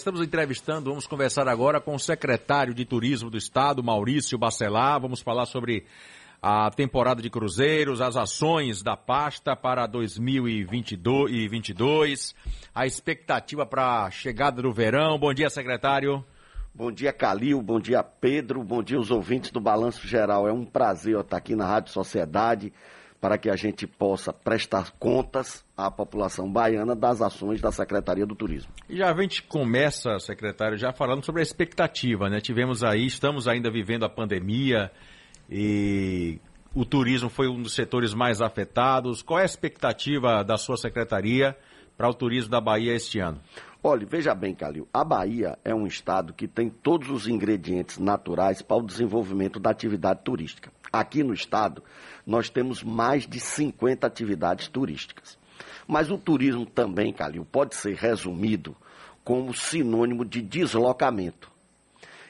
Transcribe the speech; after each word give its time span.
Estamos 0.00 0.22
entrevistando, 0.22 0.88
vamos 0.88 1.06
conversar 1.06 1.46
agora 1.46 1.78
com 1.78 1.94
o 1.94 1.98
secretário 1.98 2.72
de 2.72 2.86
Turismo 2.86 3.28
do 3.28 3.36
Estado, 3.36 3.84
Maurício 3.84 4.38
Bacelar. 4.38 4.98
Vamos 4.98 5.20
falar 5.20 5.44
sobre 5.44 5.84
a 6.40 6.70
temporada 6.70 7.20
de 7.20 7.28
cruzeiros, 7.28 8.00
as 8.00 8.16
ações 8.16 8.82
da 8.82 8.96
pasta 8.96 9.54
para 9.54 9.86
2022, 9.86 12.34
a 12.74 12.86
expectativa 12.86 13.66
para 13.66 14.04
a 14.04 14.10
chegada 14.10 14.62
do 14.62 14.72
verão. 14.72 15.18
Bom 15.18 15.34
dia, 15.34 15.50
secretário. 15.50 16.24
Bom 16.74 16.90
dia, 16.90 17.12
Calil. 17.12 17.60
Bom 17.60 17.78
dia, 17.78 18.02
Pedro. 18.02 18.64
Bom 18.64 18.82
dia, 18.82 18.98
os 18.98 19.10
ouvintes 19.10 19.50
do 19.50 19.60
Balanço 19.60 20.08
Geral. 20.08 20.48
É 20.48 20.52
um 20.52 20.64
prazer 20.64 21.20
estar 21.20 21.36
aqui 21.36 21.54
na 21.54 21.66
Rádio 21.66 21.92
Sociedade 21.92 22.72
para 23.20 23.36
que 23.36 23.50
a 23.50 23.56
gente 23.56 23.86
possa 23.86 24.32
prestar 24.32 24.92
contas 24.98 25.64
à 25.76 25.90
população 25.90 26.50
baiana 26.50 26.96
das 26.96 27.20
ações 27.20 27.60
da 27.60 27.70
Secretaria 27.70 28.24
do 28.24 28.34
Turismo. 28.34 28.72
E 28.88 28.96
já 28.96 29.12
a 29.12 29.22
gente 29.22 29.42
começa, 29.42 30.18
secretário, 30.18 30.78
já 30.78 30.92
falando 30.92 31.24
sobre 31.24 31.40
a 31.40 31.42
expectativa, 31.42 32.30
né? 32.30 32.40
Tivemos 32.40 32.82
aí, 32.82 33.06
estamos 33.06 33.46
ainda 33.46 33.70
vivendo 33.70 34.04
a 34.04 34.08
pandemia 34.08 34.90
e 35.50 36.40
o 36.74 36.84
turismo 36.84 37.28
foi 37.28 37.48
um 37.48 37.60
dos 37.60 37.74
setores 37.74 38.14
mais 38.14 38.40
afetados. 38.40 39.22
Qual 39.22 39.38
é 39.38 39.42
a 39.42 39.46
expectativa 39.46 40.42
da 40.42 40.56
sua 40.56 40.76
secretaria 40.76 41.56
para 41.96 42.08
o 42.08 42.14
turismo 42.14 42.50
da 42.50 42.60
Bahia 42.60 42.94
este 42.94 43.18
ano? 43.18 43.40
Olha, 43.82 44.06
veja 44.06 44.34
bem, 44.34 44.54
Calil, 44.54 44.86
a 44.92 45.02
Bahia 45.02 45.58
é 45.64 45.74
um 45.74 45.86
estado 45.86 46.34
que 46.34 46.46
tem 46.46 46.68
todos 46.68 47.10
os 47.10 47.26
ingredientes 47.26 47.98
naturais 47.98 48.60
para 48.60 48.76
o 48.76 48.86
desenvolvimento 48.86 49.58
da 49.58 49.70
atividade 49.70 50.20
turística. 50.22 50.70
Aqui 50.92 51.22
no 51.22 51.32
estado, 51.32 51.82
nós 52.30 52.48
temos 52.48 52.84
mais 52.84 53.26
de 53.26 53.40
50 53.40 54.06
atividades 54.06 54.68
turísticas. 54.68 55.36
Mas 55.84 56.12
o 56.12 56.16
turismo 56.16 56.64
também, 56.64 57.12
Calil, 57.12 57.44
pode 57.44 57.74
ser 57.74 57.96
resumido 57.96 58.76
como 59.24 59.52
sinônimo 59.52 60.24
de 60.24 60.40
deslocamento. 60.40 61.50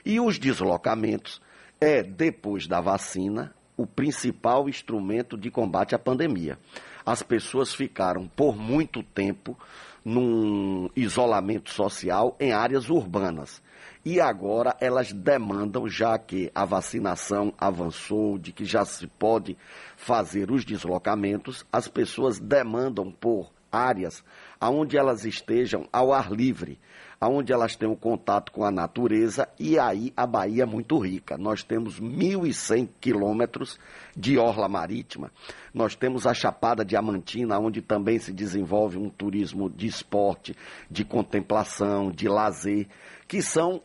E 0.02 0.18
os 0.18 0.38
deslocamentos 0.38 1.42
é, 1.78 2.02
depois 2.02 2.66
da 2.66 2.80
vacina, 2.80 3.54
o 3.76 3.86
principal 3.86 4.70
instrumento 4.70 5.36
de 5.36 5.50
combate 5.50 5.94
à 5.94 5.98
pandemia. 5.98 6.58
As 7.04 7.22
pessoas 7.22 7.74
ficaram 7.74 8.26
por 8.26 8.56
muito 8.56 9.02
tempo 9.02 9.58
num 10.04 10.88
isolamento 10.96 11.70
social 11.70 12.36
em 12.40 12.52
áreas 12.52 12.88
urbanas. 12.88 13.62
E 14.04 14.20
agora 14.20 14.74
elas 14.80 15.12
demandam, 15.12 15.86
já 15.86 16.18
que 16.18 16.50
a 16.54 16.64
vacinação 16.64 17.52
avançou, 17.58 18.38
de 18.38 18.50
que 18.50 18.64
já 18.64 18.84
se 18.84 19.06
pode 19.06 19.56
fazer 19.96 20.50
os 20.50 20.64
deslocamentos, 20.64 21.66
as 21.70 21.86
pessoas 21.86 22.38
demandam 22.38 23.10
por 23.10 23.50
áreas 23.70 24.24
onde 24.60 24.96
elas 24.96 25.24
estejam 25.24 25.86
ao 25.92 26.12
ar 26.12 26.30
livre, 26.32 26.78
onde 27.28 27.52
elas 27.52 27.76
tenham 27.76 27.94
contato 27.94 28.50
com 28.50 28.64
a 28.64 28.70
natureza, 28.70 29.48
e 29.58 29.78
aí 29.78 30.12
a 30.16 30.26
Bahia 30.26 30.62
é 30.62 30.66
muito 30.66 30.98
rica. 30.98 31.36
Nós 31.36 31.62
temos 31.62 32.00
1.100 32.00 32.88
quilômetros 33.00 33.78
de 34.16 34.38
orla 34.38 34.68
marítima, 34.68 35.30
nós 35.74 35.94
temos 35.94 36.26
a 36.26 36.32
Chapada 36.32 36.84
Diamantina, 36.84 37.58
onde 37.58 37.82
também 37.82 38.18
se 38.18 38.32
desenvolve 38.32 38.96
um 38.96 39.10
turismo 39.10 39.68
de 39.68 39.86
esporte, 39.86 40.56
de 40.90 41.04
contemplação, 41.04 42.10
de 42.10 42.28
lazer, 42.28 42.88
que 43.28 43.42
são 43.42 43.82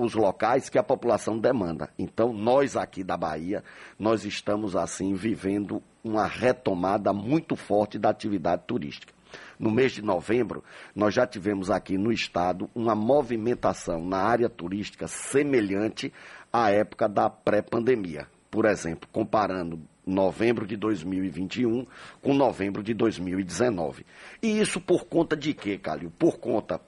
os 0.00 0.14
locais 0.14 0.70
que 0.70 0.78
a 0.78 0.82
população 0.82 1.38
demanda. 1.38 1.90
Então, 1.98 2.32
nós 2.32 2.74
aqui 2.74 3.04
da 3.04 3.18
Bahia, 3.18 3.62
nós 3.98 4.24
estamos 4.24 4.74
assim 4.74 5.12
vivendo 5.14 5.82
uma 6.02 6.26
retomada 6.26 7.12
muito 7.12 7.54
forte 7.54 7.98
da 7.98 8.08
atividade 8.08 8.62
turística. 8.66 9.12
No 9.58 9.70
mês 9.70 9.92
de 9.92 10.00
novembro, 10.02 10.64
nós 10.96 11.12
já 11.12 11.26
tivemos 11.26 11.70
aqui 11.70 11.98
no 11.98 12.10
estado 12.10 12.68
uma 12.74 12.94
movimentação 12.94 14.02
na 14.02 14.16
área 14.16 14.48
turística 14.48 15.06
semelhante 15.06 16.10
à 16.50 16.70
época 16.70 17.06
da 17.06 17.28
pré-pandemia. 17.28 18.26
Por 18.50 18.64
exemplo, 18.64 19.06
comparando 19.12 19.78
novembro 20.06 20.66
de 20.66 20.76
2021 20.76 21.86
com 22.22 22.32
novembro 22.32 22.82
de 22.82 22.94
2019. 22.94 24.06
E 24.42 24.60
isso 24.60 24.80
por 24.80 25.04
conta 25.04 25.36
de 25.36 25.52
quê, 25.52 25.76
Calil? 25.76 26.10
Por 26.18 26.38
conta 26.38 26.80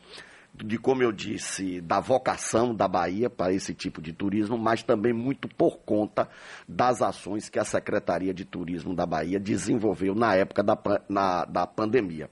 de, 0.55 0.79
como 0.79 1.03
eu 1.03 1.13
disse, 1.13 1.81
da 1.81 2.01
vocação 2.01 2.75
da 2.75 2.87
Bahia 2.87 3.31
para 3.31 3.53
esse 3.53 3.75
tipo 3.75 4.03
de 4.03 4.13
turismo, 4.13 4.59
mas 4.59 4.83
também 4.83 5.13
muito 5.13 5.49
por 5.49 5.79
conta 5.79 6.29
das 6.69 7.01
ações 7.01 7.49
que 7.49 7.59
a 7.59 7.65
Secretaria 7.65 8.35
de 8.35 8.45
Turismo 8.45 8.95
da 8.95 9.07
Bahia 9.07 9.41
desenvolveu 9.41 10.15
na 10.15 10.35
época 10.35 10.63
da, 10.63 10.79
na, 11.09 11.45
da 11.45 11.67
pandemia 11.67 12.29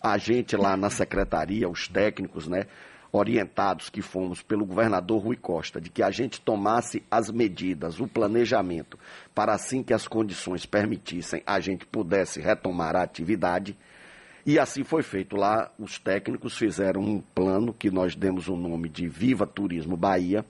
a 0.00 0.18
gente 0.18 0.56
lá 0.56 0.76
na 0.76 0.90
secretaria, 0.90 1.68
os 1.68 1.88
técnicos, 1.88 2.46
né, 2.46 2.66
orientados 3.10 3.88
que 3.88 4.02
fomos 4.02 4.42
pelo 4.42 4.66
governador 4.66 5.22
Rui 5.22 5.36
Costa, 5.36 5.80
de 5.80 5.90
que 5.90 6.02
a 6.02 6.10
gente 6.10 6.40
tomasse 6.40 7.02
as 7.10 7.30
medidas, 7.30 7.98
o 8.00 8.06
planejamento, 8.06 8.98
para 9.34 9.54
assim 9.54 9.82
que 9.82 9.94
as 9.94 10.06
condições 10.06 10.66
permitissem, 10.66 11.42
a 11.46 11.58
gente 11.60 11.86
pudesse 11.86 12.40
retomar 12.40 12.94
a 12.94 13.02
atividade. 13.02 13.76
E 14.46 14.60
assim 14.60 14.84
foi 14.84 15.02
feito. 15.02 15.36
Lá, 15.36 15.72
os 15.76 15.98
técnicos 15.98 16.56
fizeram 16.56 17.00
um 17.00 17.20
plano 17.20 17.74
que 17.74 17.90
nós 17.90 18.14
demos 18.14 18.46
o 18.46 18.54
nome 18.54 18.88
de 18.88 19.08
Viva 19.08 19.44
Turismo 19.44 19.96
Bahia. 19.96 20.46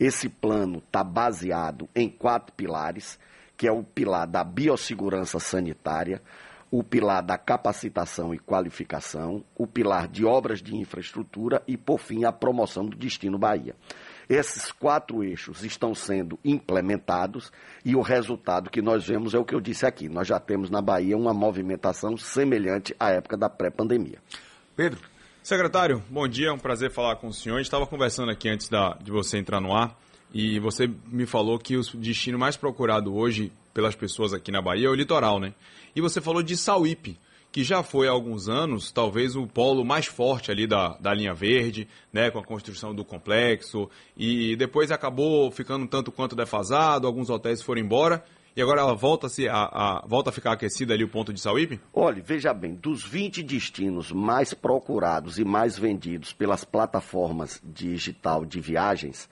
Esse 0.00 0.30
plano 0.30 0.78
está 0.78 1.04
baseado 1.04 1.86
em 1.94 2.08
quatro 2.08 2.54
pilares, 2.54 3.18
que 3.54 3.68
é 3.68 3.70
o 3.70 3.84
pilar 3.84 4.26
da 4.26 4.42
biossegurança 4.42 5.38
sanitária, 5.38 6.22
o 6.70 6.82
pilar 6.82 7.22
da 7.22 7.36
capacitação 7.36 8.34
e 8.34 8.38
qualificação, 8.38 9.44
o 9.54 9.66
pilar 9.66 10.08
de 10.08 10.24
obras 10.24 10.62
de 10.62 10.74
infraestrutura 10.74 11.62
e, 11.68 11.76
por 11.76 11.98
fim, 11.98 12.24
a 12.24 12.32
promoção 12.32 12.86
do 12.86 12.96
destino 12.96 13.38
Bahia. 13.38 13.76
Esses 14.28 14.72
quatro 14.72 15.22
eixos 15.22 15.62
estão 15.64 15.94
sendo 15.94 16.38
implementados 16.44 17.52
e 17.84 17.94
o 17.94 18.00
resultado 18.00 18.70
que 18.70 18.80
nós 18.80 19.06
vemos 19.06 19.34
é 19.34 19.38
o 19.38 19.44
que 19.44 19.54
eu 19.54 19.60
disse 19.60 19.86
aqui. 19.86 20.08
Nós 20.08 20.26
já 20.26 20.40
temos 20.40 20.70
na 20.70 20.80
Bahia 20.80 21.16
uma 21.16 21.34
movimentação 21.34 22.16
semelhante 22.16 22.94
à 22.98 23.10
época 23.10 23.36
da 23.36 23.48
pré-pandemia. 23.48 24.18
Pedro. 24.76 25.00
Secretário, 25.42 26.02
bom 26.08 26.26
dia, 26.26 26.48
é 26.48 26.52
um 26.52 26.58
prazer 26.58 26.90
falar 26.90 27.16
com 27.16 27.26
o 27.26 27.32
senhor. 27.32 27.60
Estava 27.60 27.86
conversando 27.86 28.30
aqui 28.30 28.48
antes 28.48 28.66
da, 28.68 28.94
de 28.94 29.10
você 29.10 29.36
entrar 29.36 29.60
no 29.60 29.74
ar 29.74 29.94
e 30.32 30.58
você 30.58 30.90
me 31.06 31.26
falou 31.26 31.58
que 31.58 31.76
o 31.76 31.82
destino 31.82 32.38
mais 32.38 32.56
procurado 32.56 33.14
hoje 33.14 33.52
pelas 33.74 33.94
pessoas 33.94 34.32
aqui 34.32 34.50
na 34.50 34.62
Bahia 34.62 34.86
é 34.86 34.90
o 34.90 34.94
litoral, 34.94 35.38
né? 35.38 35.52
E 35.94 36.00
você 36.00 36.20
falou 36.20 36.42
de 36.42 36.56
Sauípe, 36.56 37.18
que 37.54 37.62
já 37.62 37.84
foi 37.84 38.08
há 38.08 38.10
alguns 38.10 38.48
anos, 38.48 38.90
talvez 38.90 39.36
o 39.36 39.46
polo 39.46 39.84
mais 39.84 40.06
forte 40.06 40.50
ali 40.50 40.66
da, 40.66 40.96
da 40.98 41.14
linha 41.14 41.32
verde, 41.32 41.86
né, 42.12 42.28
com 42.28 42.40
a 42.40 42.44
construção 42.44 42.92
do 42.92 43.04
complexo, 43.04 43.88
e 44.16 44.56
depois 44.56 44.90
acabou 44.90 45.52
ficando 45.52 45.86
tanto 45.86 46.10
quanto 46.10 46.34
defasado, 46.34 47.06
alguns 47.06 47.30
hotéis 47.30 47.62
foram 47.62 47.80
embora, 47.80 48.24
e 48.56 48.60
agora 48.60 48.80
ela 48.80 48.92
volta 48.96 49.28
se, 49.28 49.48
a, 49.48 49.54
a, 49.54 50.04
volta 50.04 50.30
a 50.30 50.32
ficar 50.32 50.50
aquecida 50.50 50.94
ali 50.94 51.04
o 51.04 51.08
ponto 51.08 51.32
de 51.32 51.40
Sauípe? 51.40 51.80
Olha, 51.92 52.20
veja 52.20 52.52
bem, 52.52 52.74
dos 52.74 53.04
20 53.04 53.40
destinos 53.44 54.10
mais 54.10 54.52
procurados 54.52 55.38
e 55.38 55.44
mais 55.44 55.78
vendidos 55.78 56.32
pelas 56.32 56.64
plataformas 56.64 57.62
digital 57.62 58.44
de 58.44 58.58
viagens, 58.60 59.30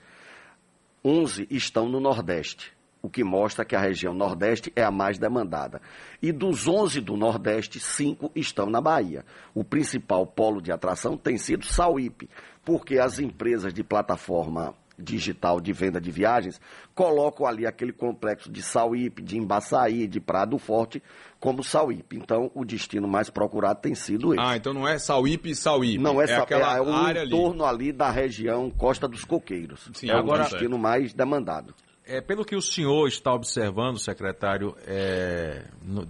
11 1.03 1.45
estão 1.51 1.89
no 1.89 1.99
Nordeste 1.99 2.72
o 3.03 3.09
que 3.09 3.21
mostra 3.21 3.65
que 3.65 3.75
a 3.75 3.81
região 3.81 4.13
Nordeste 4.13 4.71
é 4.77 4.81
a 4.81 4.89
mais 4.89 5.19
demandada. 5.19 5.81
E 6.21 6.31
dos 6.31 6.69
11 6.69 7.01
do 7.01 7.17
Nordeste, 7.17 7.77
5 7.77 8.31
estão 8.33 8.69
na 8.69 8.79
Bahia. 8.79 9.25
O 9.53 9.61
principal 9.61 10.25
polo 10.25 10.61
de 10.61 10.71
atração 10.71 11.17
tem 11.17 11.37
sido 11.37 11.65
Sauípe, 11.65 12.29
porque 12.63 12.97
as 12.97 13.19
empresas 13.19 13.73
de 13.73 13.83
plataforma 13.83 14.73
digital 14.97 15.59
de 15.59 15.73
venda 15.73 15.99
de 15.99 16.11
viagens 16.11 16.61
colocam 16.95 17.45
ali 17.45 17.65
aquele 17.65 17.91
complexo 17.91 18.49
de 18.49 18.61
Sauípe, 18.61 19.21
de 19.21 19.37
Embaçaí, 19.37 20.07
de 20.07 20.21
Prado 20.21 20.57
Forte 20.57 21.03
como 21.41 21.61
Sauípe. 21.61 22.15
Então, 22.15 22.51
o 22.55 22.63
destino 22.63 23.05
mais 23.05 23.29
procurado 23.29 23.81
tem 23.81 23.93
sido 23.95 24.33
esse. 24.33 24.41
Ah, 24.41 24.55
então 24.55 24.73
não 24.73 24.87
é 24.87 24.97
Sauípe 24.97 25.49
e 25.49 25.55
Sauípe. 25.55 26.01
Não 26.01 26.21
é, 26.21 26.25
é 26.25 26.35
aquela 26.35 26.77
é 26.77 26.81
o 26.81 26.93
área 26.93 27.25
entorno 27.25 27.65
ali. 27.65 27.89
ali. 27.89 27.91
da 27.91 28.09
região 28.09 28.69
Costa 28.69 29.09
dos 29.09 29.25
Coqueiros. 29.25 29.89
Sim, 29.93 30.09
é 30.09 30.13
agora... 30.13 30.43
o 30.43 30.49
destino 30.49 30.77
mais 30.77 31.11
demandado. 31.11 31.75
É, 32.05 32.19
pelo 32.19 32.43
que 32.43 32.55
o 32.55 32.61
senhor 32.61 33.07
está 33.07 33.33
observando, 33.33 33.97
secretário, 33.97 34.75
é, 34.85 35.65
no, 35.81 36.05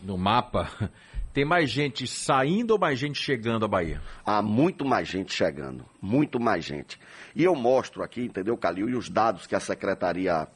no 0.00 0.16
mapa, 0.16 0.70
tem 1.34 1.44
mais 1.44 1.70
gente 1.70 2.06
saindo 2.06 2.72
ou 2.72 2.78
mais 2.78 2.98
gente 2.98 3.20
chegando 3.20 3.66
à 3.66 3.68
Bahia? 3.68 4.00
Há 4.24 4.40
muito 4.40 4.86
mais 4.86 5.06
gente 5.06 5.34
chegando, 5.34 5.84
muito 6.00 6.40
mais 6.40 6.64
gente. 6.64 6.98
E 7.36 7.44
eu 7.44 7.54
mostro 7.54 8.02
aqui, 8.02 8.22
entendeu, 8.22 8.56
Calil, 8.56 8.88
e 8.88 8.94
os 8.94 9.10
dados 9.10 9.46
que 9.46 9.54
a 9.54 9.60
secretaria 9.60 10.48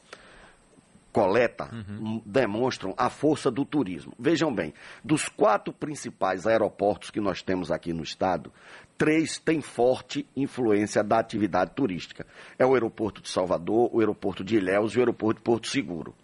coleta 1.11 1.69
uhum. 1.73 2.21
demonstram 2.25 2.93
a 2.97 3.09
força 3.09 3.49
do 3.49 3.65
turismo. 3.65 4.13
Vejam 4.19 4.53
bem, 4.53 4.73
dos 5.03 5.27
quatro 5.27 5.73
principais 5.73 6.45
aeroportos 6.45 7.09
que 7.09 7.19
nós 7.19 7.41
temos 7.41 7.71
aqui 7.71 7.91
no 7.91 8.03
estado, 8.03 8.51
três 8.97 9.37
têm 9.37 9.61
forte 9.61 10.27
influência 10.35 11.03
da 11.03 11.19
atividade 11.19 11.71
turística. 11.75 12.25
É 12.57 12.65
o 12.65 12.73
aeroporto 12.73 13.21
de 13.21 13.29
Salvador, 13.29 13.89
o 13.93 13.99
aeroporto 13.99 14.43
de 14.43 14.57
Ilhéus 14.57 14.93
e 14.93 14.97
o 14.97 15.01
aeroporto 15.01 15.39
de 15.39 15.43
Porto 15.43 15.67
Seguro. 15.67 16.15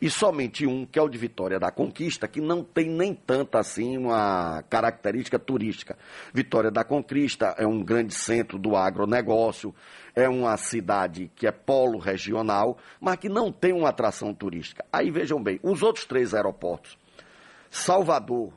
E 0.00 0.10
somente 0.10 0.66
um, 0.66 0.84
que 0.84 0.98
é 0.98 1.02
o 1.02 1.08
de 1.08 1.16
Vitória 1.16 1.58
da 1.58 1.70
Conquista, 1.70 2.28
que 2.28 2.40
não 2.40 2.62
tem 2.62 2.88
nem 2.88 3.14
tanta 3.14 3.58
assim 3.58 3.96
uma 3.96 4.62
característica 4.68 5.38
turística. 5.38 5.96
Vitória 6.34 6.70
da 6.70 6.84
Conquista 6.84 7.54
é 7.56 7.66
um 7.66 7.82
grande 7.82 8.14
centro 8.14 8.58
do 8.58 8.76
agronegócio, 8.76 9.74
é 10.14 10.28
uma 10.28 10.56
cidade 10.56 11.30
que 11.34 11.46
é 11.46 11.52
polo 11.52 11.98
regional, 11.98 12.76
mas 13.00 13.16
que 13.16 13.28
não 13.28 13.50
tem 13.50 13.72
uma 13.72 13.88
atração 13.88 14.34
turística. 14.34 14.84
Aí 14.92 15.10
vejam 15.10 15.42
bem, 15.42 15.58
os 15.62 15.82
outros 15.82 16.04
três 16.04 16.34
aeroportos, 16.34 16.98
Salvador, 17.70 18.52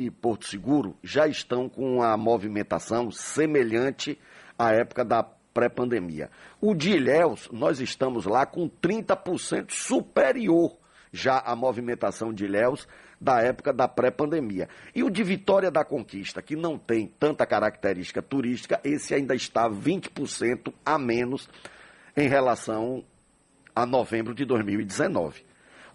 e 0.00 0.10
Porto 0.10 0.46
Seguro 0.46 0.96
já 1.04 1.28
estão 1.28 1.68
com 1.68 1.96
uma 1.96 2.16
movimentação 2.16 3.10
semelhante 3.10 4.18
à 4.58 4.72
época 4.72 5.04
da 5.04 5.22
pré-pandemia. 5.22 6.30
O 6.58 6.74
de 6.74 6.92
Ilhéus, 6.92 7.50
nós 7.52 7.80
estamos 7.80 8.24
lá 8.24 8.46
com 8.46 8.66
30% 8.66 9.70
superior 9.72 10.74
já 11.12 11.38
à 11.38 11.54
movimentação 11.54 12.32
de 12.32 12.46
Ilhéus 12.46 12.88
da 13.20 13.42
época 13.42 13.74
da 13.74 13.86
pré-pandemia. 13.86 14.70
E 14.94 15.04
o 15.04 15.10
de 15.10 15.22
Vitória 15.22 15.70
da 15.70 15.84
Conquista, 15.84 16.40
que 16.40 16.56
não 16.56 16.78
tem 16.78 17.06
tanta 17.06 17.44
característica 17.44 18.22
turística, 18.22 18.80
esse 18.82 19.14
ainda 19.14 19.34
está 19.34 19.68
20% 19.68 20.72
a 20.82 20.98
menos 20.98 21.46
em 22.16 22.26
relação 22.26 23.04
a 23.76 23.84
novembro 23.84 24.34
de 24.34 24.46
2019 24.46 25.49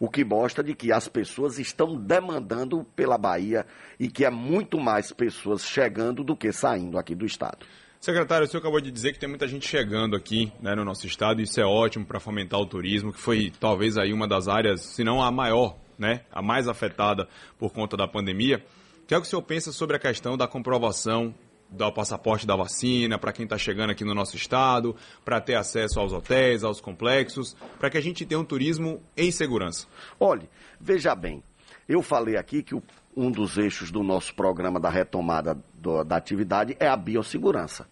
o 0.06 0.10
que 0.10 0.24
mostra 0.24 0.64
de 0.64 0.76
que 0.76 0.92
as 0.92 1.08
pessoas 1.08 1.58
estão 1.58 1.96
demandando 1.96 2.86
pela 2.96 3.18
Bahia 3.18 3.66
e 4.00 4.08
que 4.08 4.24
é 4.24 4.30
muito 4.30 4.80
mais 4.80 5.12
pessoas 5.12 5.66
chegando 5.66 6.24
do 6.24 6.36
que 6.36 6.52
saindo 6.52 7.00
aqui 7.00 7.16
do 7.16 7.26
estado. 7.26 7.66
Secretário, 8.00 8.46
o 8.46 8.48
senhor 8.48 8.62
acabou 8.62 8.80
de 8.80 8.92
dizer 8.92 9.14
que 9.14 9.20
tem 9.20 9.28
muita 9.28 9.48
gente 9.48 9.68
chegando 9.68 10.16
aqui 10.16 10.54
né, 10.62 10.76
no 10.76 10.86
nosso 10.86 11.08
estado, 11.08 11.42
isso 11.42 11.60
é 11.60 11.66
ótimo 11.66 12.06
para 12.06 12.20
fomentar 12.20 12.60
o 12.60 12.68
turismo, 12.68 13.12
que 13.12 13.20
foi 13.20 13.52
talvez 13.60 13.98
aí 13.98 14.14
uma 14.14 14.28
das 14.28 14.48
áreas, 14.48 14.82
se 14.82 15.04
não 15.04 15.24
a 15.24 15.32
maior, 15.32 15.76
né, 15.98 16.22
a 16.32 16.40
mais 16.40 16.68
afetada 16.68 17.28
por 17.58 17.74
conta 17.74 17.98
da 17.98 18.08
pandemia. 18.08 18.64
O 19.02 19.08
que 19.08 19.16
é 19.16 19.20
que 19.20 19.26
o 19.26 19.30
senhor 19.30 19.42
pensa 19.42 19.72
sobre 19.72 19.96
a 19.96 20.00
questão 20.00 20.38
da 20.38 20.48
comprovação 20.48 21.34
dar 21.76 21.88
o 21.88 21.94
passaporte 21.94 22.48
da 22.48 22.56
vacina 22.56 23.20
para 23.20 23.34
quem 23.34 23.44
está 23.44 23.58
chegando 23.58 23.92
aqui 23.92 24.04
no 24.04 24.16
nosso 24.16 24.36
estado, 24.36 24.96
para 25.24 25.42
ter 25.42 25.56
acesso 25.56 26.00
aos 26.00 26.14
hotéis, 26.14 26.64
aos 26.64 26.82
complexos, 26.82 27.56
para 27.80 27.90
que 27.90 27.98
a 27.98 28.02
gente 28.02 28.26
tenha 28.26 28.40
um 28.40 28.46
turismo 28.46 29.02
em 29.16 29.32
segurança. 29.32 29.88
Olhe, 30.20 30.50
veja 30.80 31.14
bem, 31.14 31.44
eu 31.88 32.02
falei 32.02 32.38
aqui 32.38 32.64
que 32.64 32.76
um 33.16 33.32
dos 33.32 33.58
eixos 33.58 33.92
do 33.92 34.04
nosso 34.04 34.34
programa 34.34 34.80
da 34.80 34.90
retomada 34.90 35.58
do, 35.74 36.04
da 36.04 36.18
atividade 36.18 36.76
é 36.80 36.88
a 36.88 36.98
biossegurança. 36.98 37.88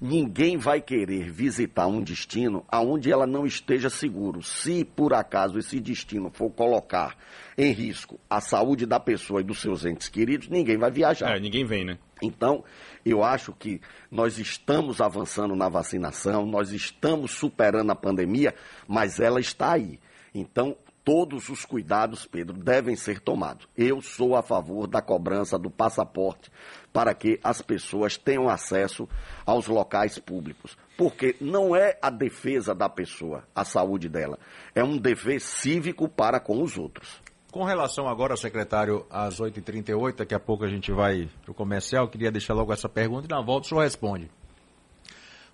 Ninguém 0.00 0.56
vai 0.56 0.80
querer 0.80 1.28
visitar 1.30 1.88
um 1.88 2.00
destino 2.00 2.64
aonde 2.68 3.10
ela 3.10 3.26
não 3.26 3.44
esteja 3.44 3.90
seguro. 3.90 4.42
Se 4.42 4.84
por 4.84 5.12
acaso 5.12 5.58
esse 5.58 5.80
destino 5.80 6.30
for 6.30 6.50
colocar 6.50 7.16
em 7.56 7.72
risco 7.72 8.18
a 8.30 8.40
saúde 8.40 8.86
da 8.86 9.00
pessoa 9.00 9.40
e 9.40 9.44
dos 9.44 9.60
seus 9.60 9.84
entes 9.84 10.08
queridos, 10.08 10.48
ninguém 10.48 10.78
vai 10.78 10.90
viajar. 10.90 11.36
É, 11.36 11.40
ninguém 11.40 11.64
vem, 11.64 11.84
né? 11.84 11.98
Então, 12.22 12.64
eu 13.04 13.22
acho 13.22 13.52
que 13.52 13.80
nós 14.10 14.38
estamos 14.38 15.00
avançando 15.00 15.54
na 15.54 15.68
vacinação, 15.68 16.46
nós 16.46 16.72
estamos 16.72 17.32
superando 17.32 17.90
a 17.90 17.96
pandemia, 17.96 18.54
mas 18.86 19.20
ela 19.20 19.40
está 19.40 19.72
aí. 19.72 20.00
Então, 20.34 20.76
todos 21.08 21.48
os 21.48 21.64
cuidados, 21.64 22.26
Pedro, 22.26 22.54
devem 22.54 22.94
ser 22.94 23.18
tomados. 23.18 23.66
Eu 23.74 24.02
sou 24.02 24.36
a 24.36 24.42
favor 24.42 24.86
da 24.86 25.00
cobrança 25.00 25.58
do 25.58 25.70
passaporte 25.70 26.50
para 26.92 27.14
que 27.14 27.40
as 27.42 27.62
pessoas 27.62 28.18
tenham 28.18 28.46
acesso 28.46 29.08
aos 29.46 29.66
locais 29.68 30.18
públicos. 30.18 30.76
Porque 30.98 31.34
não 31.40 31.74
é 31.74 31.98
a 32.02 32.10
defesa 32.10 32.74
da 32.74 32.90
pessoa, 32.90 33.44
a 33.54 33.64
saúde 33.64 34.06
dela, 34.06 34.38
é 34.74 34.84
um 34.84 34.98
dever 34.98 35.40
cívico 35.40 36.08
para 36.10 36.38
com 36.38 36.62
os 36.62 36.76
outros. 36.76 37.22
Com 37.58 37.64
relação 37.64 38.06
agora, 38.06 38.36
secretário, 38.36 39.04
às 39.10 39.40
8h38, 39.40 40.18
daqui 40.18 40.32
a 40.32 40.38
pouco 40.38 40.62
a 40.62 40.68
gente 40.68 40.92
vai 40.92 41.28
para 41.42 41.50
o 41.50 41.54
comercial, 41.54 42.04
eu 42.04 42.08
queria 42.08 42.30
deixar 42.30 42.54
logo 42.54 42.72
essa 42.72 42.88
pergunta 42.88 43.26
e 43.26 43.28
na 43.28 43.42
volta 43.42 43.66
o 43.66 43.68
senhor 43.68 43.80
responde. 43.80 44.30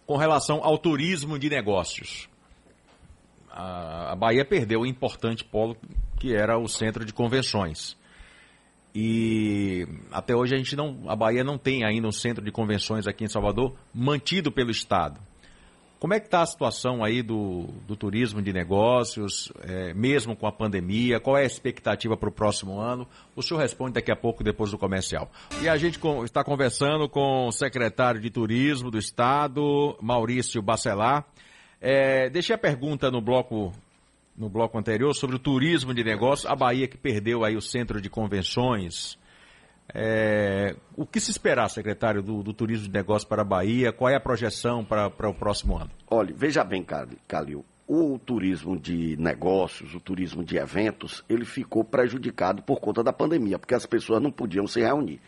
Com 0.06 0.18
relação 0.18 0.62
ao 0.62 0.76
turismo 0.76 1.38
de 1.38 1.48
negócios, 1.48 2.28
a 3.50 4.14
Bahia 4.16 4.44
perdeu 4.44 4.80
um 4.80 4.86
importante 4.86 5.42
polo 5.42 5.78
que 6.20 6.34
era 6.34 6.58
o 6.58 6.68
centro 6.68 7.06
de 7.06 7.12
convenções. 7.14 7.96
E 8.94 9.88
até 10.12 10.36
hoje 10.36 10.54
a 10.54 10.58
gente 10.58 10.76
não, 10.76 11.08
a 11.08 11.16
Bahia 11.16 11.42
não 11.42 11.56
tem 11.56 11.86
ainda 11.86 12.06
um 12.06 12.12
centro 12.12 12.44
de 12.44 12.52
convenções 12.52 13.06
aqui 13.06 13.24
em 13.24 13.28
Salvador 13.28 13.74
mantido 13.94 14.52
pelo 14.52 14.70
Estado. 14.70 15.18
Como 16.04 16.12
é 16.12 16.20
que 16.20 16.26
está 16.26 16.42
a 16.42 16.46
situação 16.46 17.02
aí 17.02 17.22
do, 17.22 17.62
do 17.88 17.96
turismo 17.96 18.42
de 18.42 18.52
negócios, 18.52 19.50
é, 19.62 19.94
mesmo 19.94 20.36
com 20.36 20.46
a 20.46 20.52
pandemia? 20.52 21.18
Qual 21.18 21.34
é 21.34 21.44
a 21.44 21.46
expectativa 21.46 22.14
para 22.14 22.28
o 22.28 22.30
próximo 22.30 22.78
ano? 22.78 23.08
O 23.34 23.40
senhor 23.42 23.58
responde 23.58 23.94
daqui 23.94 24.12
a 24.12 24.14
pouco, 24.14 24.44
depois 24.44 24.70
do 24.70 24.76
comercial. 24.76 25.32
E 25.62 25.66
a 25.66 25.78
gente 25.78 25.98
com, 25.98 26.22
está 26.22 26.44
conversando 26.44 27.08
com 27.08 27.46
o 27.46 27.52
secretário 27.52 28.20
de 28.20 28.28
Turismo 28.28 28.90
do 28.90 28.98
Estado, 28.98 29.96
Maurício 29.98 30.60
Bacelar. 30.60 31.24
É, 31.80 32.28
deixei 32.28 32.54
a 32.54 32.58
pergunta 32.58 33.10
no 33.10 33.22
bloco, 33.22 33.72
no 34.36 34.50
bloco 34.50 34.76
anterior 34.76 35.14
sobre 35.14 35.36
o 35.36 35.38
turismo 35.38 35.94
de 35.94 36.04
negócios. 36.04 36.44
A 36.44 36.54
Bahia 36.54 36.86
que 36.86 36.98
perdeu 36.98 37.46
aí 37.46 37.56
o 37.56 37.62
centro 37.62 37.98
de 37.98 38.10
convenções, 38.10 39.16
é, 39.92 40.76
o 40.96 41.04
que 41.04 41.20
se 41.20 41.31
esperar, 41.31 41.69
secretário, 41.69 42.22
do, 42.22 42.42
do, 42.42 42.52
turismo 42.52 42.86
de 42.86 42.92
negócio 42.92 43.28
para 43.28 43.42
a 43.42 43.44
Bahia? 43.44 43.92
Qual 43.92 44.10
é 44.10 44.16
a 44.16 44.20
projeção 44.20 44.84
para, 44.84 45.10
para 45.10 45.28
o 45.28 45.34
próximo 45.34 45.76
ano? 45.76 45.90
Olha, 46.10 46.34
veja 46.36 46.64
bem, 46.64 46.84
Calil, 47.28 47.64
o 47.86 48.19
turismo 48.19 48.78
de 48.78 49.16
negócios, 49.19 49.94
o 49.94 50.00
turismo 50.00 50.42
de 50.42 50.56
eventos, 50.56 51.22
ele 51.28 51.44
ficou 51.44 51.84
prejudicado 51.84 52.62
por 52.62 52.81
conta 52.81 53.02
da 53.02 53.12
pandemia, 53.12 53.58
porque 53.58 53.75
as 53.75 53.84
pessoas 53.84 54.22
não 54.22 54.31
podiam 54.31 54.66
se 54.66 54.81
reunir. 54.81 55.20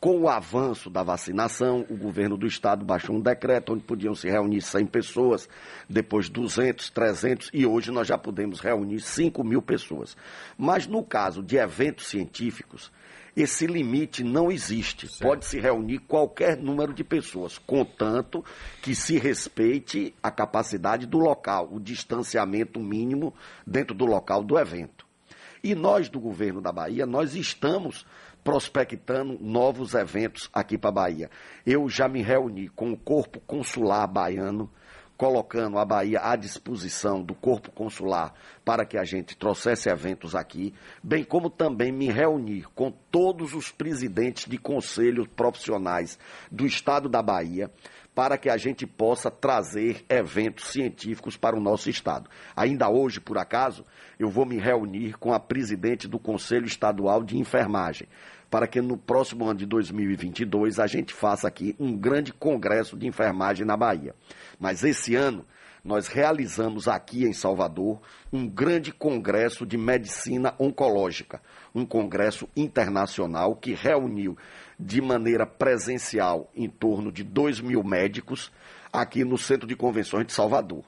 Com 0.00 0.18
o 0.20 0.30
avanço 0.30 0.88
da 0.88 1.02
vacinação, 1.02 1.84
o 1.90 1.94
governo 1.94 2.34
do 2.34 2.46
estado 2.46 2.86
baixou 2.86 3.16
um 3.16 3.20
decreto 3.20 3.74
onde 3.74 3.84
podiam 3.84 4.14
se 4.14 4.30
reunir 4.30 4.62
100 4.62 4.86
pessoas, 4.86 5.46
depois 5.86 6.30
200, 6.30 6.88
300 6.88 7.50
e 7.52 7.66
hoje 7.66 7.90
nós 7.90 8.08
já 8.08 8.16
podemos 8.16 8.60
reunir 8.60 9.00
5 9.00 9.44
mil 9.44 9.60
pessoas. 9.60 10.16
Mas 10.56 10.86
no 10.86 11.04
caso 11.04 11.42
de 11.42 11.58
eventos 11.58 12.06
científicos, 12.06 12.90
esse 13.36 13.66
limite 13.66 14.24
não 14.24 14.50
existe. 14.50 15.06
Pode 15.20 15.44
se 15.44 15.60
reunir 15.60 15.98
qualquer 15.98 16.56
número 16.56 16.94
de 16.94 17.04
pessoas, 17.04 17.58
contanto 17.58 18.42
que 18.80 18.94
se 18.94 19.18
respeite 19.18 20.14
a 20.22 20.30
capacidade 20.30 21.04
do 21.04 21.18
local, 21.18 21.68
o 21.70 21.78
distanciamento 21.78 22.80
mínimo 22.80 23.34
dentro 23.66 23.94
do 23.94 24.06
local 24.06 24.42
do 24.42 24.58
evento. 24.58 25.10
E 25.62 25.74
nós 25.74 26.08
do 26.08 26.18
governo 26.18 26.62
da 26.62 26.72
Bahia, 26.72 27.04
nós 27.04 27.34
estamos 27.34 28.06
prospectando 28.42 29.38
novos 29.40 29.94
eventos 29.94 30.48
aqui 30.52 30.78
para 30.78 30.90
a 30.90 30.92
Bahia. 30.92 31.30
Eu 31.66 31.88
já 31.88 32.08
me 32.08 32.22
reuni 32.22 32.68
com 32.68 32.92
o 32.92 32.96
Corpo 32.96 33.40
Consular 33.40 34.06
Baiano, 34.06 34.70
colocando 35.20 35.78
a 35.78 35.84
Bahia 35.84 36.18
à 36.22 36.34
disposição 36.34 37.22
do 37.22 37.34
Corpo 37.34 37.70
Consular 37.70 38.32
para 38.64 38.86
que 38.86 38.96
a 38.96 39.04
gente 39.04 39.36
trouxesse 39.36 39.90
eventos 39.90 40.34
aqui, 40.34 40.72
bem 41.02 41.22
como 41.22 41.50
também 41.50 41.92
me 41.92 42.10
reunir 42.10 42.64
com 42.74 42.90
todos 42.90 43.52
os 43.52 43.70
presidentes 43.70 44.46
de 44.46 44.56
conselhos 44.56 45.28
profissionais 45.28 46.18
do 46.50 46.64
Estado 46.64 47.06
da 47.06 47.20
Bahia 47.20 47.70
para 48.20 48.36
que 48.36 48.50
a 48.50 48.58
gente 48.58 48.86
possa 48.86 49.30
trazer 49.30 50.04
eventos 50.06 50.66
científicos 50.66 51.38
para 51.38 51.56
o 51.56 51.60
nosso 51.60 51.88
Estado. 51.88 52.28
Ainda 52.54 52.86
hoje, 52.90 53.18
por 53.18 53.38
acaso, 53.38 53.82
eu 54.18 54.28
vou 54.28 54.44
me 54.44 54.58
reunir 54.58 55.16
com 55.16 55.32
a 55.32 55.40
presidente 55.40 56.06
do 56.06 56.18
Conselho 56.18 56.66
Estadual 56.66 57.24
de 57.24 57.38
Enfermagem, 57.38 58.06
para 58.50 58.66
que 58.66 58.82
no 58.82 58.98
próximo 58.98 59.46
ano 59.46 59.60
de 59.60 59.64
2022 59.64 60.78
a 60.78 60.86
gente 60.86 61.14
faça 61.14 61.48
aqui 61.48 61.74
um 61.80 61.96
grande 61.96 62.30
congresso 62.30 62.94
de 62.94 63.06
enfermagem 63.06 63.64
na 63.64 63.74
Bahia. 63.74 64.14
Mas 64.58 64.84
esse 64.84 65.14
ano 65.14 65.46
nós 65.82 66.08
realizamos 66.08 66.88
aqui 66.88 67.24
em 67.24 67.32
Salvador 67.32 68.02
um 68.30 68.46
grande 68.46 68.92
congresso 68.92 69.64
de 69.64 69.78
medicina 69.78 70.54
oncológica, 70.58 71.40
um 71.74 71.86
congresso 71.86 72.46
internacional 72.54 73.56
que 73.56 73.72
reuniu 73.72 74.36
de 74.80 75.00
maneira 75.00 75.46
presencial 75.46 76.50
em 76.54 76.68
torno 76.68 77.12
de 77.12 77.22
2 77.22 77.60
mil 77.60 77.84
médicos 77.84 78.50
aqui 78.92 79.24
no 79.24 79.36
Centro 79.36 79.66
de 79.66 79.76
Convenções 79.76 80.26
de 80.26 80.32
Salvador. 80.32 80.84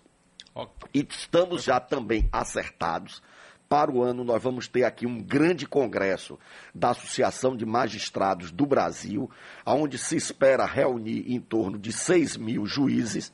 E 0.93 1.07
estamos 1.09 1.63
já 1.63 1.79
também 1.79 2.29
acertados 2.33 3.23
para 3.69 3.91
o 3.91 4.03
ano, 4.03 4.23
nós 4.23 4.43
vamos 4.43 4.69
ter 4.69 4.85
aqui 4.85 5.07
um 5.07 5.19
grande 5.19 5.67
congresso 5.67 6.39
da 6.75 6.91
Associação 6.91 7.57
de 7.57 7.65
Magistrados 7.65 8.51
do 8.51 8.67
Brasil, 8.67 9.31
onde 9.65 9.97
se 9.97 10.15
espera 10.15 10.67
reunir 10.67 11.25
em 11.33 11.41
torno 11.41 11.79
de 11.79 11.91
6 11.91 12.37
mil 12.37 12.67
juízes. 12.67 13.33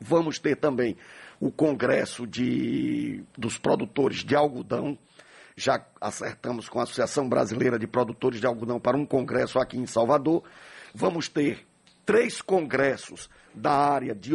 Vamos 0.00 0.38
ter 0.38 0.56
também 0.56 0.96
o 1.38 1.50
congresso 1.50 2.26
de, 2.26 3.22
dos 3.36 3.58
produtores 3.58 4.24
de 4.24 4.34
algodão. 4.34 4.96
Já 5.56 5.84
acertamos 6.00 6.68
com 6.68 6.80
a 6.80 6.82
Associação 6.82 7.28
Brasileira 7.28 7.78
de 7.78 7.86
Produtores 7.86 8.40
de 8.40 8.46
Algodão 8.46 8.80
para 8.80 8.96
um 8.96 9.06
congresso 9.06 9.58
aqui 9.58 9.78
em 9.78 9.86
Salvador. 9.86 10.42
Vamos 10.92 11.28
ter 11.28 11.64
três 12.04 12.42
congressos 12.42 13.30
da 13.54 13.72
área 13.72 14.14
de, 14.14 14.34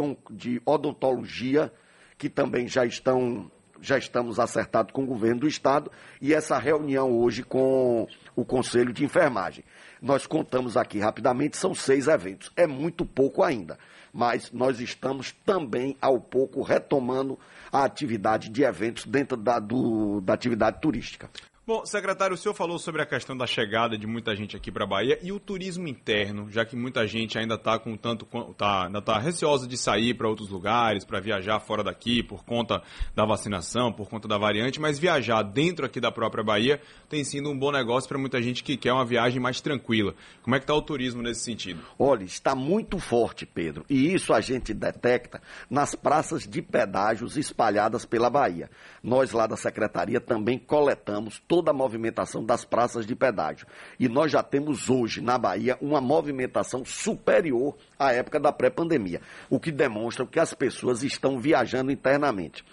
odontologia, 0.66 1.74
que 2.18 2.30
também 2.30 2.68
já 2.68 2.86
estão 2.86 3.52
já 3.82 3.98
estamos 3.98 4.40
acertados 4.40 4.92
com 4.92 5.04
o 5.04 5.08
governo 5.08 5.42
do 5.42 5.48
estado 5.48 5.92
e 6.22 6.34
essa 6.34 6.58
reunião 6.58 7.12
hoje 7.12 7.44
com 7.44 8.08
o 8.36 8.46
Conselho 8.46 8.94
de 8.94 9.04
Enfermagem. 9.04 9.64
Nós 10.02 10.26
contamos 10.26 10.78
aqui 10.78 11.00
rapidamente, 11.00 11.58
são 11.58 11.76
seis 11.76 12.08
eventos. 12.08 12.52
É 12.56 12.66
muito 12.66 13.06
pouco 13.06 13.44
ainda, 13.44 13.78
mas 14.14 14.52
nós 14.52 14.80
estamos 14.80 15.32
também, 15.46 15.98
ao 16.02 16.20
pouco, 16.20 16.62
retomando 16.62 17.38
a 17.72 17.84
atividade 17.84 18.50
de 18.50 18.64
eventos 18.64 19.06
dentro 19.06 19.38
da, 19.38 19.60
do, 19.60 20.22
da 20.22 20.34
atividade 20.34 20.80
turística. 20.82 21.30
Bom, 21.70 21.86
secretário, 21.86 22.34
o 22.34 22.38
senhor 22.38 22.56
falou 22.56 22.80
sobre 22.80 23.00
a 23.00 23.06
questão 23.06 23.38
da 23.38 23.46
chegada 23.46 23.96
de 23.96 24.08
muita 24.08 24.36
gente 24.36 24.58
aqui 24.58 24.72
para 24.72 24.86
a 24.86 24.88
Bahia 24.88 25.20
e 25.22 25.32
o 25.32 25.40
turismo 25.40 25.88
interno, 25.88 26.50
já 26.50 26.66
que 26.66 26.76
muita 26.76 27.06
gente 27.06 27.38
ainda 27.38 27.54
está 27.54 27.78
com 27.78 27.96
tanto 27.96 28.26
tá, 28.58 28.88
ainda 28.88 28.98
está 28.98 29.20
receosa 29.20 29.68
de 29.68 29.78
sair 29.78 30.16
para 30.16 30.28
outros 30.28 30.50
lugares, 30.50 31.06
para 31.06 31.20
viajar 31.20 31.60
fora 31.60 31.84
daqui 31.84 32.24
por 32.24 32.44
conta 32.44 32.82
da 33.16 33.24
vacinação, 33.24 33.94
por 33.94 34.10
conta 34.10 34.28
da 34.28 34.36
variante, 34.36 34.82
mas 34.82 34.98
viajar 34.98 35.44
dentro 35.44 35.86
aqui 35.86 36.02
da 36.02 36.12
própria 36.12 36.44
Bahia 36.44 36.82
tem 37.08 37.24
sido 37.24 37.52
um 37.52 37.56
bom 37.56 37.72
negócio 37.72 38.10
para 38.10 38.18
muita 38.18 38.42
gente 38.42 38.64
que 38.64 38.76
quer 38.76 38.92
uma 38.92 39.06
viagem 39.06 39.40
mais 39.40 39.62
tranquila. 39.62 40.16
Como 40.42 40.56
é 40.56 40.60
que 40.60 40.64
está 40.64 40.74
o 40.74 40.82
turismo 40.82 41.22
nesse 41.22 41.42
sentido? 41.42 41.84
Olha, 42.00 42.24
está 42.24 42.56
muito 42.56 42.98
forte, 42.98 43.46
Pedro, 43.46 43.86
e 43.88 44.12
isso 44.12 44.34
a 44.34 44.42
gente 44.42 44.74
detecta 44.74 45.40
nas 45.70 45.94
praças 45.94 46.48
de 46.48 46.64
pedágios 46.64 47.38
espalhadas 47.38 48.06
pela 48.06 48.28
Bahia. 48.28 48.72
Nós 49.04 49.34
lá 49.34 49.46
da 49.46 49.56
secretaria 49.56 50.20
também 50.20 50.58
coletamos 50.58 51.40
todo 51.48 51.59
toda 51.60 51.72
a 51.72 51.74
movimentação 51.74 52.42
das 52.42 52.64
praças 52.64 53.06
de 53.06 53.14
pedágio. 53.14 53.68
E 54.00 54.08
nós 54.08 54.32
já 54.32 54.42
temos 54.42 54.90
hoje 54.90 55.20
na 55.20 55.38
Bahia 55.38 55.78
uma 55.82 56.00
movimentação 56.00 56.86
superior 56.86 57.76
à 57.98 58.14
época 58.14 58.40
da 58.40 58.50
pré-pandemia, 58.50 59.20
o 59.50 59.60
que 59.60 59.70
demonstra 59.70 60.26
que 60.26 60.40
as 60.40 60.54
pessoas 60.54 61.04
estão 61.04 61.38
viajando 61.38 61.92
internamente. 61.92 62.64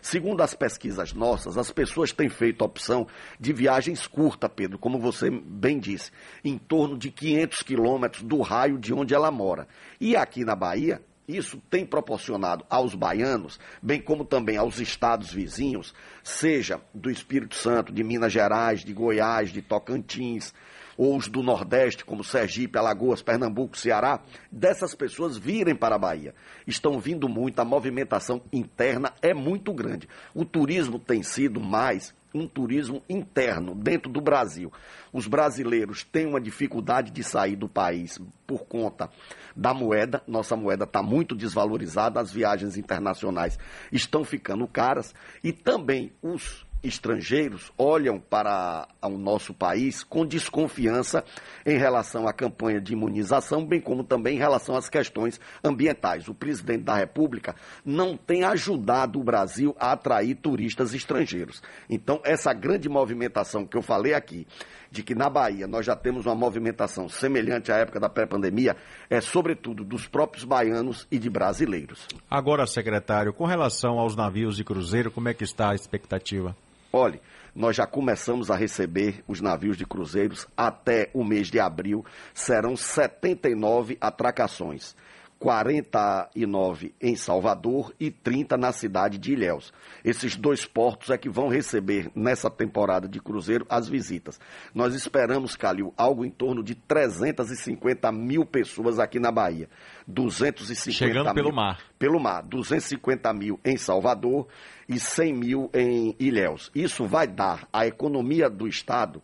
Segundo 0.00 0.42
as 0.42 0.54
pesquisas 0.54 1.12
nossas, 1.12 1.58
as 1.58 1.72
pessoas 1.72 2.12
têm 2.12 2.28
feito 2.28 2.64
opção 2.64 3.08
de 3.40 3.52
viagens 3.52 4.06
curtas, 4.06 4.48
Pedro, 4.54 4.78
como 4.78 5.00
você 5.00 5.28
bem 5.28 5.80
disse, 5.80 6.12
em 6.44 6.56
torno 6.56 6.96
de 6.96 7.10
500 7.10 7.62
quilômetros 7.62 8.22
do 8.22 8.40
raio 8.42 8.78
de 8.78 8.94
onde 8.94 9.12
ela 9.12 9.32
mora. 9.32 9.66
E 10.00 10.14
aqui 10.14 10.44
na 10.44 10.54
Bahia, 10.54 11.02
isso 11.28 11.60
tem 11.68 11.84
proporcionado 11.84 12.64
aos 12.70 12.94
baianos, 12.94 13.58
bem 13.82 14.00
como 14.00 14.24
também 14.24 14.56
aos 14.56 14.78
estados 14.78 15.32
vizinhos, 15.32 15.94
seja 16.22 16.80
do 16.94 17.10
Espírito 17.10 17.54
Santo, 17.54 17.92
de 17.92 18.04
Minas 18.04 18.32
Gerais, 18.32 18.84
de 18.84 18.92
Goiás, 18.92 19.50
de 19.50 19.62
Tocantins, 19.62 20.54
ou 20.96 21.16
os 21.16 21.28
do 21.28 21.42
Nordeste, 21.42 22.04
como 22.04 22.24
Sergipe, 22.24 22.78
Alagoas, 22.78 23.22
Pernambuco, 23.22 23.76
Ceará, 23.76 24.20
dessas 24.50 24.94
pessoas 24.94 25.36
virem 25.36 25.74
para 25.74 25.96
a 25.96 25.98
Bahia. 25.98 26.34
Estão 26.66 26.98
vindo 26.98 27.28
muito, 27.28 27.58
a 27.60 27.64
movimentação 27.64 28.42
interna 28.52 29.12
é 29.20 29.34
muito 29.34 29.72
grande. 29.72 30.08
O 30.34 30.44
turismo 30.44 30.98
tem 30.98 31.22
sido 31.22 31.60
mais 31.60 32.14
um 32.34 32.46
turismo 32.46 33.02
interno 33.08 33.74
dentro 33.74 34.10
do 34.10 34.20
Brasil. 34.20 34.72
Os 35.12 35.26
brasileiros 35.26 36.04
têm 36.04 36.26
uma 36.26 36.40
dificuldade 36.40 37.10
de 37.10 37.24
sair 37.24 37.56
do 37.56 37.68
país 37.68 38.20
por 38.46 38.66
conta 38.66 39.08
da 39.54 39.72
moeda. 39.72 40.22
Nossa 40.26 40.54
moeda 40.56 40.84
está 40.84 41.02
muito 41.02 41.34
desvalorizada, 41.34 42.20
as 42.20 42.30
viagens 42.30 42.76
internacionais 42.76 43.58
estão 43.90 44.24
ficando 44.24 44.66
caras 44.66 45.14
e 45.42 45.52
também 45.52 46.12
os 46.22 46.65
estrangeiros 46.82 47.72
olham 47.76 48.18
para 48.18 48.88
o 49.02 49.10
nosso 49.10 49.52
país 49.52 50.04
com 50.04 50.24
desconfiança 50.24 51.24
em 51.64 51.76
relação 51.76 52.28
à 52.28 52.32
campanha 52.32 52.80
de 52.80 52.92
imunização, 52.92 53.64
bem 53.64 53.80
como 53.80 54.04
também 54.04 54.36
em 54.36 54.38
relação 54.38 54.76
às 54.76 54.88
questões 54.88 55.40
ambientais. 55.64 56.28
O 56.28 56.34
presidente 56.34 56.84
da 56.84 56.94
República 56.94 57.54
não 57.84 58.16
tem 58.16 58.44
ajudado 58.44 59.20
o 59.20 59.24
Brasil 59.24 59.74
a 59.78 59.92
atrair 59.92 60.34
turistas 60.36 60.94
estrangeiros. 60.94 61.62
Então, 61.88 62.20
essa 62.24 62.52
grande 62.52 62.88
movimentação 62.88 63.66
que 63.66 63.76
eu 63.76 63.82
falei 63.82 64.14
aqui, 64.14 64.46
de 64.90 65.02
que 65.02 65.14
na 65.14 65.28
Bahia 65.28 65.66
nós 65.66 65.84
já 65.84 65.96
temos 65.96 66.26
uma 66.26 66.34
movimentação 66.34 67.08
semelhante 67.08 67.72
à 67.72 67.76
época 67.76 68.00
da 68.00 68.08
pré-pandemia, 68.08 68.76
é 69.10 69.20
sobretudo 69.20 69.84
dos 69.84 70.06
próprios 70.06 70.44
baianos 70.44 71.06
e 71.10 71.18
de 71.18 71.28
brasileiros. 71.28 72.06
Agora, 72.30 72.66
secretário, 72.66 73.32
com 73.32 73.44
relação 73.44 73.98
aos 73.98 74.16
navios 74.16 74.56
de 74.56 74.64
cruzeiro, 74.64 75.10
como 75.10 75.28
é 75.28 75.34
que 75.34 75.44
está 75.44 75.70
a 75.70 75.74
expectativa? 75.74 76.56
Olhe, 76.92 77.20
nós 77.54 77.74
já 77.74 77.86
começamos 77.86 78.50
a 78.50 78.56
receber 78.56 79.24
os 79.26 79.40
navios 79.40 79.76
de 79.76 79.86
cruzeiros 79.86 80.46
até 80.56 81.10
o 81.14 81.24
mês 81.24 81.48
de 81.50 81.58
abril. 81.58 82.04
Serão 82.34 82.76
79 82.76 83.96
atracações. 84.00 84.94
49 85.38 86.94
em 87.00 87.14
Salvador 87.14 87.94
e 88.00 88.10
30 88.10 88.56
na 88.56 88.72
cidade 88.72 89.18
de 89.18 89.32
Ilhéus. 89.32 89.72
Esses 90.02 90.34
dois 90.34 90.64
portos 90.64 91.10
é 91.10 91.18
que 91.18 91.28
vão 91.28 91.48
receber 91.48 92.10
nessa 92.14 92.50
temporada 92.50 93.06
de 93.06 93.20
cruzeiro 93.20 93.66
as 93.68 93.88
visitas. 93.88 94.40
Nós 94.74 94.94
esperamos, 94.94 95.54
Calil, 95.54 95.92
algo 95.96 96.24
em 96.24 96.30
torno 96.30 96.62
de 96.62 96.74
350 96.74 98.10
mil 98.12 98.46
pessoas 98.46 98.98
aqui 98.98 99.18
na 99.18 99.30
Bahia. 99.30 99.68
250 100.06 100.92
Chegando 100.92 101.26
mil, 101.26 101.34
pelo 101.34 101.52
mar. 101.54 101.80
Pelo 101.98 102.20
mar. 102.20 102.42
250 102.42 103.32
mil 103.32 103.60
em 103.64 103.76
Salvador 103.76 104.46
e 104.88 105.00
100 105.00 105.32
mil 105.32 105.70
em 105.74 106.14
Ilhéus. 106.18 106.70
Isso 106.74 107.06
vai 107.06 107.26
dar 107.26 107.68
à 107.72 107.86
economia 107.86 108.48
do 108.48 108.68
Estado 108.68 109.22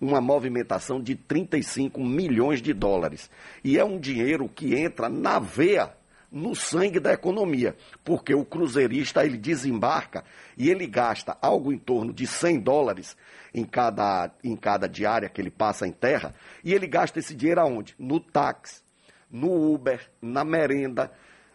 uma 0.00 0.20
movimentação 0.20 1.00
de 1.00 1.14
35 1.14 2.02
milhões 2.02 2.60
de 2.60 2.72
dólares. 2.72 3.30
E 3.62 3.78
é 3.78 3.84
um 3.84 3.98
dinheiro 3.98 4.48
que 4.48 4.74
entra 4.74 5.08
na 5.08 5.38
veia, 5.38 5.94
no 6.30 6.54
sangue 6.54 6.98
da 6.98 7.12
economia, 7.12 7.76
porque 8.04 8.34
o 8.34 8.44
cruzeirista 8.44 9.24
ele 9.24 9.38
desembarca 9.38 10.24
e 10.58 10.68
ele 10.68 10.84
gasta 10.84 11.38
algo 11.40 11.72
em 11.72 11.78
torno 11.78 12.12
de 12.12 12.26
100 12.26 12.58
dólares 12.58 13.16
em 13.54 13.64
cada, 13.64 14.32
em 14.42 14.56
cada 14.56 14.88
diária 14.88 15.28
que 15.28 15.40
ele 15.40 15.50
passa 15.50 15.86
em 15.86 15.92
terra, 15.92 16.34
e 16.64 16.74
ele 16.74 16.88
gasta 16.88 17.20
esse 17.20 17.36
dinheiro 17.36 17.60
aonde? 17.60 17.94
No 17.96 18.18
táxi, 18.18 18.83
no 19.34 19.74
Uber, 19.74 20.00
na 20.22 20.44
merenda, 20.44 21.10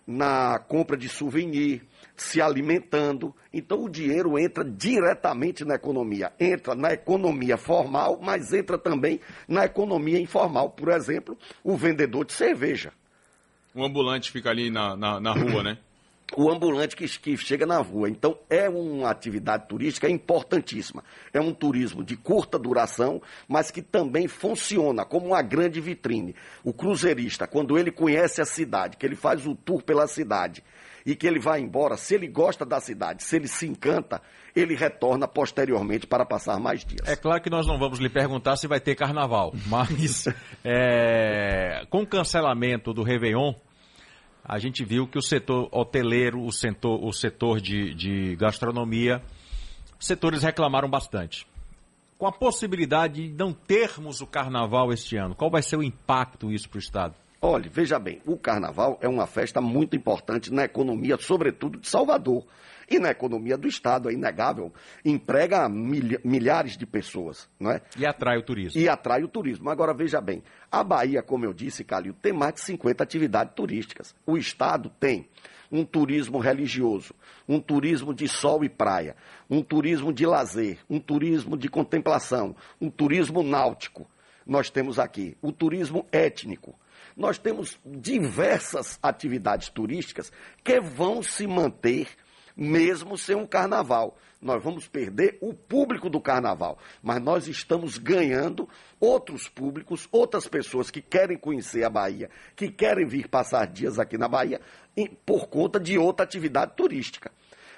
na 0.05 0.59
compra 0.59 0.97
de 0.97 1.07
souvenir, 1.07 1.81
se 2.15 2.41
alimentando. 2.41 3.33
Então 3.53 3.85
o 3.85 3.89
dinheiro 3.89 4.37
entra 4.37 4.65
diretamente 4.65 5.63
na 5.63 5.75
economia. 5.75 6.33
Entra 6.37 6.75
na 6.75 6.91
economia 6.91 7.55
formal, 7.55 8.19
mas 8.21 8.51
entra 8.51 8.77
também 8.77 9.21
na 9.47 9.63
economia 9.63 10.19
informal. 10.19 10.71
Por 10.71 10.89
exemplo, 10.89 11.37
o 11.63 11.77
vendedor 11.77 12.25
de 12.25 12.33
cerveja. 12.33 12.91
O 13.73 13.83
ambulante 13.85 14.29
fica 14.29 14.49
ali 14.49 14.69
na, 14.69 14.97
na, 14.97 15.19
na 15.21 15.31
rua, 15.31 15.63
né? 15.63 15.77
O 16.35 16.49
ambulante 16.49 16.95
que, 16.95 17.07
que, 17.07 17.37
chega 17.37 17.65
na 17.65 17.77
rua. 17.79 18.09
Então, 18.09 18.37
é 18.49 18.69
uma 18.69 19.09
atividade 19.09 19.67
turística 19.67 20.09
importantíssima. 20.09 21.03
É 21.33 21.39
um 21.39 21.53
turismo 21.53 22.03
de 22.03 22.15
curta 22.15 22.59
duração, 22.59 23.21
mas 23.47 23.71
que 23.71 23.81
também 23.81 24.27
funciona 24.27 25.05
como 25.05 25.27
uma 25.27 25.41
grande 25.41 25.81
vitrine. 25.81 26.35
O 26.63 26.73
cruzeirista, 26.73 27.47
quando 27.47 27.77
ele 27.77 27.91
conhece 27.91 28.41
a 28.41 28.45
cidade, 28.45 28.97
que 28.97 29.05
ele 29.05 29.15
faz 29.15 29.45
o 29.45 29.55
tour 29.55 29.81
pela 29.81 30.07
cidade 30.07 30.63
e 31.05 31.15
que 31.15 31.25
ele 31.25 31.39
vai 31.39 31.59
embora, 31.59 31.97
se 31.97 32.13
ele 32.13 32.27
gosta 32.27 32.65
da 32.65 32.79
cidade, 32.79 33.23
se 33.23 33.35
ele 33.35 33.47
se 33.47 33.65
encanta, 33.65 34.21
ele 34.55 34.75
retorna 34.75 35.27
posteriormente 35.27 36.05
para 36.05 36.25
passar 36.25 36.59
mais 36.59 36.83
dias. 36.83 37.07
É 37.07 37.15
claro 37.15 37.41
que 37.41 37.49
nós 37.49 37.65
não 37.65 37.79
vamos 37.79 37.99
lhe 37.99 38.09
perguntar 38.09 38.57
se 38.57 38.67
vai 38.67 38.79
ter 38.79 38.95
carnaval, 38.95 39.53
mas 39.67 40.27
é, 40.63 41.85
com 41.89 42.03
o 42.03 42.07
cancelamento 42.07 42.93
do 42.93 43.01
Réveillon, 43.01 43.53
a 44.43 44.57
gente 44.59 44.83
viu 44.83 45.07
que 45.07 45.17
o 45.17 45.21
setor 45.21 45.69
hoteleiro, 45.71 46.43
o 46.43 46.51
setor, 46.51 47.03
o 47.03 47.11
setor 47.11 47.61
de, 47.61 47.93
de 47.93 48.35
gastronomia, 48.35 49.21
setores 49.99 50.43
reclamaram 50.43 50.89
bastante. 50.89 51.45
Com 52.17 52.27
a 52.27 52.31
possibilidade 52.31 53.27
de 53.27 53.33
não 53.33 53.53
termos 53.53 54.21
o 54.21 54.27
carnaval 54.27 54.91
este 54.91 55.15
ano, 55.17 55.35
qual 55.35 55.49
vai 55.49 55.61
ser 55.61 55.77
o 55.77 55.83
impacto 55.83 56.51
isso 56.51 56.69
para 56.69 56.77
o 56.77 56.79
Estado? 56.79 57.15
Olhe, 57.41 57.69
veja 57.69 57.97
bem, 57.97 58.21
o 58.25 58.37
carnaval 58.37 58.97
é 59.01 59.07
uma 59.07 59.25
festa 59.25 59.61
muito 59.61 59.95
importante 59.95 60.51
na 60.51 60.65
economia, 60.65 61.17
sobretudo 61.17 61.79
de 61.79 61.87
Salvador. 61.87 62.45
E 62.89 62.99
na 62.99 63.11
economia 63.11 63.55
do 63.55 63.67
Estado, 63.67 64.09
é 64.09 64.13
inegável, 64.13 64.73
emprega 65.05 65.69
milhares 65.69 66.75
de 66.75 66.85
pessoas, 66.87 67.47
não 67.59 67.71
é? 67.71 67.81
E 67.95 68.05
atrai 68.05 68.37
o 68.37 68.41
turismo. 68.41 68.81
E 68.81 68.89
atrai 68.89 69.23
o 69.23 69.27
turismo. 69.27 69.69
Agora, 69.69 69.93
veja 69.93 70.19
bem, 70.19 70.43
a 70.71 70.83
Bahia, 70.83 71.21
como 71.21 71.45
eu 71.45 71.53
disse, 71.53 71.83
Calil, 71.83 72.15
tem 72.19 72.33
mais 72.33 72.55
de 72.55 72.61
50 72.61 73.03
atividades 73.03 73.53
turísticas. 73.53 74.15
O 74.25 74.37
Estado 74.37 74.91
tem 74.99 75.29
um 75.71 75.85
turismo 75.85 76.39
religioso, 76.39 77.13
um 77.47 77.59
turismo 77.59 78.13
de 78.13 78.27
sol 78.27 78.63
e 78.63 78.69
praia, 78.69 79.15
um 79.47 79.61
turismo 79.61 80.11
de 80.11 80.25
lazer, 80.25 80.79
um 80.89 80.99
turismo 80.99 81.55
de 81.55 81.69
contemplação, 81.69 82.55
um 82.81 82.89
turismo 82.89 83.43
náutico. 83.43 84.09
Nós 84.49 84.71
temos 84.71 84.97
aqui 84.97 85.37
o 85.43 85.51
turismo 85.51 86.07
étnico. 86.11 86.73
Nós 87.15 87.37
temos 87.37 87.79
diversas 87.85 88.97
atividades 89.01 89.69
turísticas 89.69 90.31
que 90.63 90.81
vão 90.81 91.21
se 91.21 91.45
manter 91.45 92.07
mesmo 92.57 93.15
sem 93.15 93.35
um 93.35 93.45
carnaval. 93.45 94.17
Nós 94.41 94.63
vamos 94.63 94.87
perder 94.87 95.37
o 95.39 95.53
público 95.53 96.09
do 96.09 96.19
carnaval, 96.19 96.79
mas 96.99 97.21
nós 97.21 97.47
estamos 97.47 97.99
ganhando 97.99 98.67
outros 98.99 99.47
públicos, 99.47 100.07
outras 100.11 100.47
pessoas 100.47 100.89
que 100.89 101.01
querem 101.01 101.37
conhecer 101.37 101.83
a 101.83 101.89
Bahia, 101.89 102.31
que 102.55 102.71
querem 102.71 103.05
vir 103.05 103.27
passar 103.27 103.67
dias 103.67 103.99
aqui 103.99 104.17
na 104.17 104.27
Bahia, 104.27 104.59
por 105.27 105.47
conta 105.47 105.79
de 105.79 105.95
outra 105.95 106.25
atividade 106.25 106.73
turística 106.75 107.31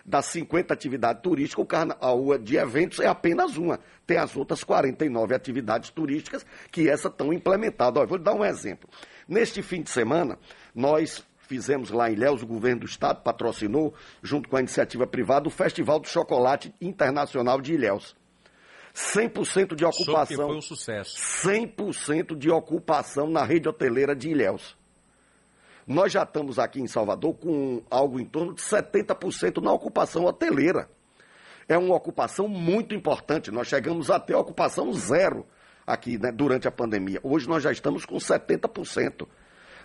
das 0.05 0.25
50 0.27 0.74
atividades 0.74 1.22
turísticas, 1.22 1.63
o 1.63 1.67
carnaval 1.67 2.38
de 2.38 2.58
eventos 2.58 3.00
é 3.00 3.08
apenas 3.08 3.58
uma. 3.58 3.79
Tem 4.05 4.17
as 4.17 4.36
outras 4.36 4.63
49 4.63 5.34
atividades 5.36 5.89
turísticas 5.89 6.46
que 6.72 6.89
essas 6.89 7.12
estão 7.12 7.31
implementadas. 7.31 8.00
Olha, 8.00 8.08
vou 8.08 8.17
dar 8.17 8.34
um 8.34 8.43
exemplo. 8.43 8.89
Neste 9.27 9.62
fim 9.62 9.81
de 9.81 9.89
semana, 9.89 10.38
nós 10.74 11.25
fizemos 11.51 11.91
lá 11.91 12.10
em 12.10 12.13
Ilhéus, 12.13 12.41
o 12.41 12.48
governo 12.48 12.81
do 12.81 12.86
estado 12.86 13.22
patrocinou, 13.22 13.93
junto 14.24 14.48
com 14.48 14.55
a 14.55 14.60
iniciativa 14.60 15.05
privada, 15.05 15.48
o 15.48 15.51
Festival 15.51 16.00
do 16.00 16.08
Chocolate 16.08 16.74
Internacional 16.79 17.60
de 17.60 17.74
Ilhéus. 17.74 18.15
100% 18.93 19.75
de 19.75 19.86
ocupação. 19.86 20.48
foi 20.48 20.58
um 20.58 20.62
sucesso. 20.62 21.17
100% 21.48 22.38
de 22.38 22.50
ocupação 22.50 23.29
na 23.29 23.43
rede 23.43 23.67
hoteleira 23.67 24.15
de 24.15 24.29
Ilhéus. 24.29 24.77
Nós 25.88 26.12
já 26.12 26.24
estamos 26.24 26.60
aqui 26.60 26.80
em 26.80 26.88
Salvador 26.88 27.34
com 27.36 27.82
algo 27.90 28.20
em 28.20 28.26
torno 28.26 28.54
de 28.54 28.62
70% 28.62 29.62
na 29.62 29.72
ocupação 29.72 30.26
hoteleira. 30.26 30.90
É 31.68 31.78
uma 31.78 31.96
ocupação 31.96 32.48
muito 32.48 32.94
importante. 32.94 33.52
Nós 33.52 33.68
chegamos 33.68 34.10
até 34.10 34.36
ocupação 34.36 34.92
zero 34.94 35.46
aqui 35.86 36.18
né, 36.18 36.32
durante 36.32 36.68
a 36.68 36.72
pandemia. 36.72 37.20
Hoje 37.24 37.48
nós 37.48 37.64
já 37.64 37.72
estamos 37.72 38.06
com 38.06 38.18
70% 38.18 39.28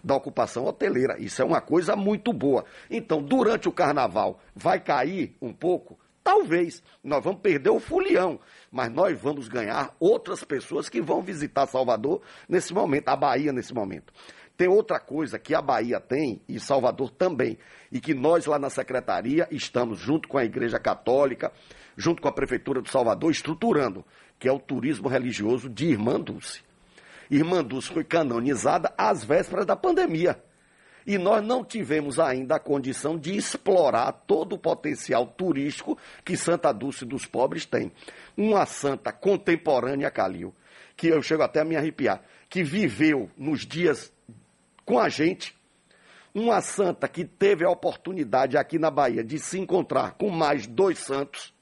da 0.02 0.14
ocupação 0.14 0.64
hoteleira. 0.66 1.16
Isso 1.18 1.42
é 1.42 1.44
uma 1.44 1.60
coisa 1.60 1.96
muito 1.96 2.32
boa. 2.32 2.64
Então, 2.90 3.22
durante 3.22 3.68
o 3.68 3.72
carnaval, 3.72 4.40
vai 4.54 4.80
cair 4.80 5.36
um 5.40 5.52
pouco? 5.52 5.98
Talvez. 6.22 6.82
Nós 7.04 7.22
vamos 7.22 7.40
perder 7.40 7.70
o 7.70 7.78
fulião, 7.78 8.40
mas 8.70 8.90
nós 8.90 9.16
vamos 9.20 9.46
ganhar 9.46 9.94
outras 10.00 10.42
pessoas 10.42 10.88
que 10.88 11.00
vão 11.00 11.22
visitar 11.22 11.66
Salvador 11.66 12.20
nesse 12.48 12.74
momento, 12.74 13.08
a 13.08 13.16
Bahia 13.16 13.52
nesse 13.52 13.72
momento. 13.72 14.12
Tem 14.56 14.68
outra 14.68 14.98
coisa 14.98 15.38
que 15.38 15.54
a 15.54 15.60
Bahia 15.60 16.00
tem, 16.00 16.40
e 16.48 16.58
Salvador 16.58 17.10
também, 17.10 17.58
e 17.92 18.00
que 18.00 18.14
nós 18.14 18.46
lá 18.46 18.58
na 18.58 18.70
Secretaria 18.70 19.46
estamos, 19.50 19.98
junto 19.98 20.28
com 20.28 20.38
a 20.38 20.44
Igreja 20.44 20.78
Católica, 20.78 21.52
junto 21.96 22.22
com 22.22 22.28
a 22.28 22.32
Prefeitura 22.32 22.80
de 22.80 22.90
Salvador, 22.90 23.30
estruturando, 23.30 24.04
que 24.38 24.48
é 24.48 24.52
o 24.52 24.58
turismo 24.58 25.08
religioso 25.08 25.68
de 25.68 25.86
Irmã 25.86 26.18
Dulce. 26.18 26.62
Irmã 27.30 27.62
Dulce 27.62 27.92
foi 27.92 28.04
canonizada 28.04 28.94
às 28.96 29.24
vésperas 29.24 29.66
da 29.66 29.76
pandemia. 29.76 30.42
E 31.06 31.18
nós 31.18 31.44
não 31.44 31.64
tivemos 31.64 32.18
ainda 32.18 32.56
a 32.56 32.60
condição 32.60 33.16
de 33.16 33.36
explorar 33.36 34.10
todo 34.26 34.54
o 34.54 34.58
potencial 34.58 35.26
turístico 35.26 35.96
que 36.24 36.36
Santa 36.36 36.72
Dulce 36.72 37.04
dos 37.04 37.26
Pobres 37.26 37.64
tem. 37.64 37.92
Uma 38.36 38.66
santa 38.66 39.12
contemporânea, 39.12 40.10
Calil, 40.10 40.52
que 40.96 41.08
eu 41.08 41.22
chego 41.22 41.42
até 41.42 41.60
a 41.60 41.64
me 41.64 41.76
arrepiar, 41.76 42.22
que 42.48 42.64
viveu 42.64 43.30
nos 43.36 43.64
dias 43.64 44.12
com 44.86 44.98
a 45.00 45.08
gente. 45.08 45.54
Uma 46.32 46.60
santa 46.60 47.08
que 47.08 47.24
teve 47.24 47.64
a 47.64 47.70
oportunidade 47.70 48.56
aqui 48.56 48.78
na 48.78 48.90
Bahia 48.90 49.24
de 49.24 49.38
se 49.38 49.58
encontrar 49.58 50.12
com 50.12 50.30
mais 50.30 50.66
dois 50.66 50.98
santos, 50.98 51.52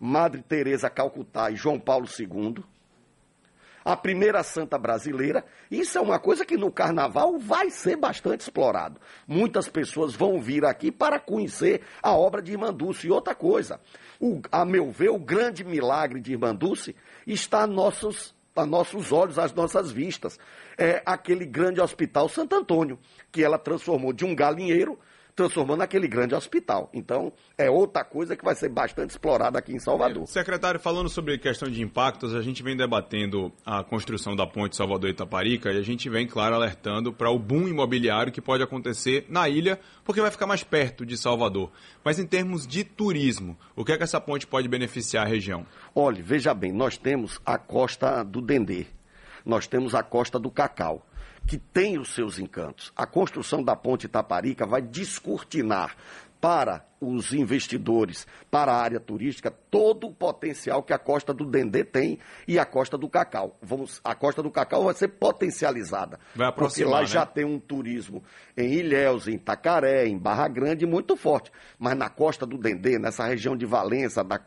Madre 0.00 0.42
Teresa 0.42 0.88
Calcutá 0.88 1.50
e 1.50 1.56
João 1.56 1.78
Paulo 1.78 2.06
II. 2.18 2.64
A 3.84 3.96
primeira 3.96 4.42
santa 4.42 4.78
brasileira. 4.78 5.44
Isso 5.70 5.98
é 5.98 6.00
uma 6.00 6.18
coisa 6.18 6.46
que 6.46 6.56
no 6.56 6.72
carnaval 6.72 7.38
vai 7.38 7.68
ser 7.70 7.96
bastante 7.96 8.40
explorado. 8.40 8.98
Muitas 9.26 9.68
pessoas 9.68 10.14
vão 10.14 10.40
vir 10.40 10.64
aqui 10.64 10.90
para 10.90 11.20
conhecer 11.20 11.82
a 12.02 12.14
obra 12.14 12.40
de 12.40 12.52
Irmã 12.52 12.72
Dulce. 12.72 13.08
E 13.08 13.10
outra 13.10 13.34
coisa, 13.34 13.78
o, 14.18 14.40
a 14.50 14.64
meu 14.64 14.90
ver, 14.90 15.10
o 15.10 15.18
grande 15.18 15.62
milagre 15.64 16.18
de 16.18 16.32
Irmã 16.32 16.54
Dulce 16.54 16.96
está 17.26 17.66
nossos 17.66 18.34
a 18.56 18.66
nossos 18.66 19.12
olhos, 19.12 19.38
às 19.38 19.52
nossas 19.52 19.90
vistas. 19.90 20.38
É 20.78 21.02
aquele 21.04 21.44
grande 21.44 21.80
hospital 21.80 22.28
Santo 22.28 22.54
Antônio, 22.54 22.98
que 23.32 23.42
ela 23.42 23.58
transformou 23.58 24.12
de 24.12 24.24
um 24.24 24.34
galinheiro 24.34 24.98
transformando 25.34 25.82
aquele 25.82 26.06
grande 26.06 26.34
hospital. 26.34 26.88
Então, 26.92 27.32
é 27.58 27.68
outra 27.68 28.04
coisa 28.04 28.36
que 28.36 28.44
vai 28.44 28.54
ser 28.54 28.68
bastante 28.68 29.10
explorada 29.10 29.58
aqui 29.58 29.72
em 29.72 29.78
Salvador. 29.78 30.26
Secretário, 30.28 30.78
falando 30.78 31.08
sobre 31.08 31.36
questão 31.38 31.68
de 31.68 31.82
impactos, 31.82 32.34
a 32.34 32.40
gente 32.40 32.62
vem 32.62 32.76
debatendo 32.76 33.52
a 33.66 33.82
construção 33.82 34.36
da 34.36 34.46
ponte 34.46 34.76
Salvador-Itaparica 34.76 35.72
e 35.72 35.78
a 35.78 35.82
gente 35.82 36.08
vem, 36.08 36.26
claro, 36.26 36.54
alertando 36.54 37.12
para 37.12 37.30
o 37.30 37.38
boom 37.38 37.66
imobiliário 37.66 38.32
que 38.32 38.40
pode 38.40 38.62
acontecer 38.62 39.26
na 39.28 39.48
ilha, 39.48 39.78
porque 40.04 40.20
vai 40.20 40.30
ficar 40.30 40.46
mais 40.46 40.62
perto 40.62 41.04
de 41.04 41.16
Salvador. 41.16 41.70
Mas 42.04 42.18
em 42.18 42.26
termos 42.26 42.66
de 42.66 42.84
turismo, 42.84 43.58
o 43.74 43.84
que 43.84 43.92
é 43.92 43.96
que 43.96 44.04
essa 44.04 44.20
ponte 44.20 44.46
pode 44.46 44.68
beneficiar 44.68 45.26
a 45.26 45.28
região? 45.28 45.66
Olhe, 45.94 46.22
veja 46.22 46.54
bem, 46.54 46.72
nós 46.72 46.96
temos 46.96 47.40
a 47.44 47.58
costa 47.58 48.22
do 48.22 48.40
Dendê, 48.40 48.86
nós 49.44 49.66
temos 49.66 49.94
a 49.94 50.02
costa 50.02 50.38
do 50.38 50.50
Cacau 50.50 51.04
que 51.46 51.58
tem 51.58 51.98
os 51.98 52.14
seus 52.14 52.38
encantos. 52.38 52.92
A 52.96 53.06
construção 53.06 53.62
da 53.62 53.76
ponte 53.76 54.06
Itaparica 54.06 54.66
vai 54.66 54.80
descortinar 54.80 55.96
para 56.40 56.84
os 57.00 57.32
investidores, 57.32 58.26
para 58.50 58.70
a 58.70 58.76
área 58.76 59.00
turística, 59.00 59.50
todo 59.50 60.08
o 60.08 60.12
potencial 60.12 60.82
que 60.82 60.92
a 60.92 60.98
Costa 60.98 61.32
do 61.32 61.46
Dendê 61.46 61.82
tem 61.84 62.18
e 62.46 62.58
a 62.58 62.66
Costa 62.66 62.98
do 62.98 63.08
Cacau. 63.08 63.56
Vamos, 63.62 63.98
a 64.04 64.14
Costa 64.14 64.42
do 64.42 64.50
Cacau 64.50 64.84
vai 64.84 64.92
ser 64.92 65.08
potencializada. 65.08 66.20
Vai 66.34 66.52
porque 66.52 66.84
lá 66.84 67.00
né? 67.00 67.06
já 67.06 67.24
tem 67.24 67.46
um 67.46 67.58
turismo 67.58 68.22
em 68.54 68.74
Ilhéus, 68.74 69.26
em 69.26 69.36
Itacaré, 69.36 70.06
em 70.06 70.18
Barra 70.18 70.46
Grande, 70.48 70.84
muito 70.84 71.16
forte. 71.16 71.50
Mas 71.78 71.96
na 71.96 72.10
Costa 72.10 72.44
do 72.44 72.58
Dendê, 72.58 72.98
nessa 72.98 73.24
região 73.24 73.56
de 73.56 73.64
Valença, 73.64 74.22
da 74.22 74.38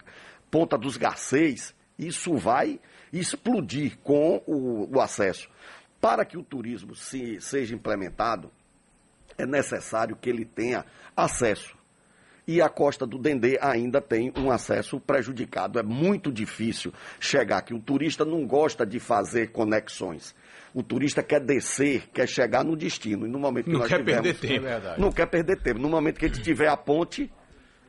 Ponta 0.52 0.78
dos 0.78 0.98
Garcês, 0.98 1.74
isso 1.98 2.36
vai 2.36 2.80
explodir 3.12 3.98
com 4.04 4.44
o, 4.46 4.88
o 4.96 5.02
acesso. 5.02 5.50
Para 6.00 6.24
que 6.26 6.38
o 6.38 6.44
turismo 6.44 6.96
se, 6.96 7.42
seja 7.42 7.74
implementado, 7.74 8.52
é 9.38 9.46
necessário 9.46 10.16
que 10.16 10.30
ele 10.30 10.46
tenha 10.46 10.86
acesso. 11.16 11.78
E 12.48 12.62
a 12.62 12.70
costa 12.70 13.06
do 13.06 13.18
Dendê 13.18 13.60
ainda 13.62 14.00
tem 14.00 14.32
um 14.38 14.50
acesso 14.50 15.02
prejudicado. 15.02 15.80
É 15.80 15.84
muito 15.84 16.32
difícil 16.32 16.94
chegar 17.20 17.58
aqui. 17.58 17.74
O 17.74 17.80
turista 17.80 18.24
não 18.24 18.48
gosta 18.48 18.86
de 18.86 19.02
fazer 19.02 19.52
conexões. 19.52 20.34
O 20.74 20.82
turista 20.82 21.22
quer 21.22 21.42
descer, 21.42 22.08
quer 22.14 22.28
chegar 22.28 22.64
no 22.64 22.78
destino. 22.78 23.26
E 23.26 23.30
no 23.30 23.38
momento 23.38 23.66
que 23.66 23.72
não 23.72 23.80
nós 23.80 23.90
quer 23.90 23.98
tivermos, 23.98 24.32
perder 24.32 24.48
tempo. 24.48 24.66
É 24.66 24.98
não 24.98 25.12
quer 25.12 25.26
perder 25.26 25.62
tempo. 25.62 25.80
No 25.82 25.90
momento 25.90 26.20
que 26.20 26.26
ele 26.26 26.42
tiver 26.42 26.70
a 26.70 26.78
ponte, 26.78 27.30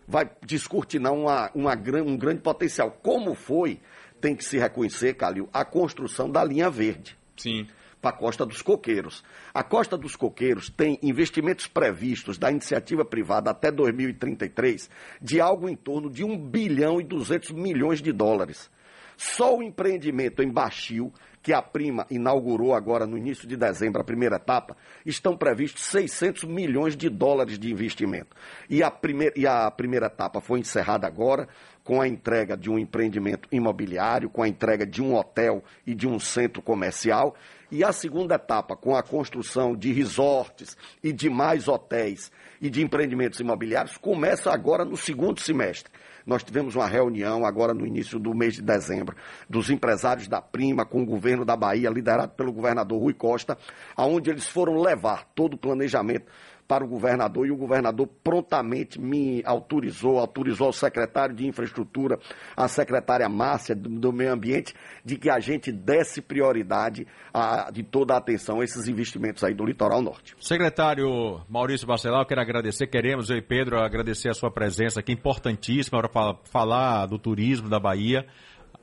vai 0.09 0.29
descortinar 0.45 1.13
uma, 1.13 1.53
uma, 1.55 1.75
um 2.05 2.17
grande 2.17 2.41
potencial. 2.41 2.91
Como 3.01 3.37
foi, 3.37 3.79
tem 4.21 4.35
que 4.35 4.45
se 4.45 4.59
reconhecer, 4.59 5.15
Calil, 5.15 5.49
a 5.53 5.65
construção 5.65 6.29
da 6.29 6.43
linha 6.43 6.69
verde. 6.69 7.17
Sim 7.37 7.69
para 8.01 8.11
a 8.11 8.19
Costa 8.19 8.47
dos 8.47 8.63
Coqueiros. 8.63 9.25
A 9.53 9.63
Costa 9.63 9.97
dos 9.97 10.17
Coqueiros 10.17 10.71
tem 10.71 10.99
investimentos 11.03 11.67
previstos 11.67 12.39
da 12.39 12.51
iniciativa 12.51 13.05
privada 13.05 13.51
até 13.51 13.71
2033 13.71 14.91
de 15.21 15.41
algo 15.41 15.69
em 15.69 15.77
torno 15.77 16.11
de 16.11 16.25
1 16.25 16.39
bilhão 16.39 17.01
e 17.01 17.05
200 17.05 17.51
milhões 17.51 18.01
de 18.01 18.13
dólares. 18.13 18.71
Só 19.19 19.57
o 19.57 19.63
empreendimento 19.65 20.45
em 20.45 20.49
Baixio, 20.49 21.13
que 21.43 21.53
a 21.53 21.61
Prima 21.61 22.07
inaugurou 22.09 22.73
agora 22.73 23.05
no 23.05 23.19
início 23.19 23.49
de 23.49 23.57
dezembro, 23.57 24.01
a 24.01 24.05
primeira 24.05 24.37
etapa, 24.37 24.77
estão 25.05 25.37
previstos 25.37 25.83
600 25.87 26.45
milhões 26.45 26.97
de 26.97 27.09
dólares 27.09 27.59
de 27.59 27.69
investimento. 27.69 28.37
E 28.71 28.81
a, 28.81 28.93
primeira, 28.93 29.35
e 29.37 29.45
a 29.45 29.69
primeira 29.73 30.07
etapa 30.07 30.41
foi 30.41 30.61
encerrada 30.61 31.05
agora 31.05 31.49
com 31.83 32.01
a 32.01 32.07
entrega 32.07 32.57
de 32.57 32.71
um 32.71 32.79
empreendimento 32.79 33.49
imobiliário, 33.51 34.31
com 34.31 34.43
a 34.43 34.49
entrega 34.49 34.87
de 34.87 35.03
um 35.03 35.17
hotel 35.17 35.65
e 35.85 35.97
de 35.97 36.07
um 36.07 36.21
centro 36.21 36.63
comercial. 36.63 37.35
E 37.71 37.85
a 37.85 37.93
segunda 37.93 38.37
etapa, 38.37 38.75
com 38.75 38.97
a 38.97 39.03
construção 39.03 39.77
de 39.77 39.93
resorts 39.93 40.75
e 41.05 41.13
de 41.13 41.29
mais 41.29 41.69
hotéis 41.69 42.33
e 42.63 42.71
de 42.71 42.83
empreendimentos 42.83 43.41
imobiliários, 43.41 43.99
começa 43.99 44.51
agora 44.51 44.87
no 44.87 44.97
segundo 44.97 45.39
semestre. 45.41 45.93
Nós 46.25 46.43
tivemos 46.43 46.75
uma 46.75 46.87
reunião 46.87 47.45
agora 47.45 47.75
no 47.75 47.87
início 47.87 48.19
do 48.19 48.35
mês 48.35 48.55
de 48.55 48.63
dezembro 48.63 49.15
dos 49.49 49.69
empresários 49.69 50.29
da 50.29 50.41
Prima 50.41 50.87
com 50.87 51.03
o 51.03 51.07
governo 51.07 51.45
da 51.45 51.57
Bahia, 51.57 51.91
liderado 51.91 52.33
pelo 52.33 52.53
governador 52.53 53.01
Rui 53.01 53.15
Costa, 53.15 53.57
aonde 53.95 54.31
eles 54.31 54.47
foram 54.47 54.81
levar 54.81 55.27
todo 55.35 55.55
o 55.55 55.59
planejamento 55.59 56.27
para 56.69 56.85
o 56.85 56.87
governador 56.87 57.47
e 57.47 57.51
o 57.51 57.57
governador 57.57 58.07
prontamente 58.23 59.01
me 59.01 59.43
autorizou, 59.47 60.19
autorizou 60.19 60.69
o 60.69 60.73
secretário 60.73 61.35
de 61.35 61.47
infraestrutura, 61.47 62.19
a 62.55 62.69
secretária 62.69 63.27
Márcia 63.27 63.75
do, 63.75 63.89
do 63.89 64.13
meio 64.13 64.31
ambiente, 64.31 64.75
de 65.03 65.17
que 65.17 65.31
a 65.31 65.41
gente 65.41 65.73
desse 65.73 66.21
prioridade 66.21 67.07
a, 67.33 67.71
de 67.71 67.83
toda 67.83 68.13
a 68.13 68.19
atenção 68.19 68.61
a 68.61 68.65
esses 68.65 68.87
investimentos 68.87 69.43
aí 69.43 69.55
do 69.55 69.65
litoral 69.65 70.03
norte. 70.03 70.37
Secretário 70.39 71.41
Maurício 71.49 71.87
Bacelar, 71.87 72.21
eu 72.21 72.27
quero 72.27 72.43
agradecer, 72.43 72.87
queremos, 72.87 73.31
eu 73.31 73.39
e 73.39 73.43
Pedro, 73.43 73.81
agradecer 73.81 74.29
a 74.29 74.35
sua 74.35 74.51
presença 74.51 75.01
aqui, 75.01 75.13
importantíssima 75.13 76.07
para 76.07 76.35
falar 76.45 77.07
do 77.07 77.19
turismo 77.19 77.71
da 77.71 77.81
Bahia. 77.81 78.27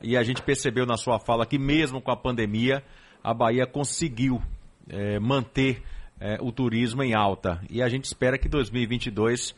E 0.02 0.16
a 0.16 0.24
gente 0.24 0.42
percebeu 0.42 0.84
na 0.84 0.96
sua 0.96 1.20
fala 1.20 1.46
que 1.46 1.58
mesmo 1.58 2.02
com 2.02 2.10
a 2.10 2.16
pandemia, 2.16 2.82
a 3.22 3.32
Bahia 3.32 3.66
conseguiu 3.66 4.42
é, 4.88 5.20
manter 5.20 5.82
é, 6.20 6.38
o 6.40 6.50
turismo 6.52 7.02
em 7.02 7.14
alta. 7.14 7.60
E 7.70 7.82
a 7.82 7.88
gente 7.88 8.04
espera 8.04 8.38
que 8.38 8.48
2022 8.48 9.54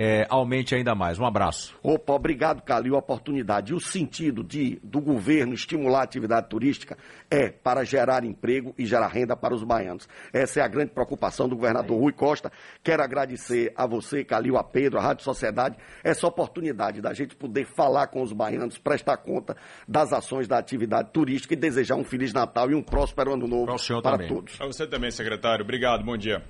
é, 0.00 0.24
aumente 0.30 0.76
ainda 0.76 0.94
mais. 0.94 1.18
Um 1.18 1.26
abraço. 1.26 1.76
Opa, 1.82 2.12
obrigado, 2.12 2.62
Calil, 2.62 2.94
a 2.94 3.00
oportunidade. 3.00 3.72
E 3.72 3.74
o 3.74 3.80
sentido 3.80 4.44
de, 4.44 4.78
do 4.80 5.00
governo 5.00 5.54
estimular 5.54 5.98
a 5.98 6.04
atividade 6.04 6.48
turística 6.48 6.96
é 7.28 7.48
para 7.48 7.82
gerar 7.82 8.22
emprego 8.22 8.72
e 8.78 8.86
gerar 8.86 9.08
renda 9.08 9.36
para 9.36 9.52
os 9.52 9.64
baianos. 9.64 10.08
Essa 10.32 10.60
é 10.60 10.62
a 10.62 10.68
grande 10.68 10.92
preocupação 10.92 11.48
do 11.48 11.56
governador 11.56 11.98
Rui 11.98 12.12
Costa. 12.12 12.52
Quero 12.80 13.02
agradecer 13.02 13.72
a 13.74 13.88
você, 13.88 14.22
Calil, 14.22 14.56
a 14.56 14.62
Pedro, 14.62 15.00
a 15.00 15.02
Rádio 15.02 15.24
Sociedade, 15.24 15.76
essa 16.04 16.28
oportunidade 16.28 17.00
da 17.00 17.12
gente 17.12 17.34
poder 17.34 17.66
falar 17.66 18.06
com 18.06 18.22
os 18.22 18.32
baianos, 18.32 18.78
prestar 18.78 19.16
conta 19.16 19.56
das 19.88 20.12
ações 20.12 20.46
da 20.46 20.58
atividade 20.58 21.10
turística 21.12 21.54
e 21.54 21.56
desejar 21.56 21.96
um 21.96 22.04
Feliz 22.04 22.32
Natal 22.32 22.70
e 22.70 22.74
um 22.76 22.82
próspero 22.82 23.32
Ano 23.32 23.48
Novo 23.48 23.66
para, 23.66 24.00
para 24.00 24.28
todos. 24.28 24.60
A 24.60 24.66
você 24.66 24.86
também, 24.86 25.10
secretário. 25.10 25.64
Obrigado, 25.64 26.04
bom 26.04 26.16
dia. 26.16 26.40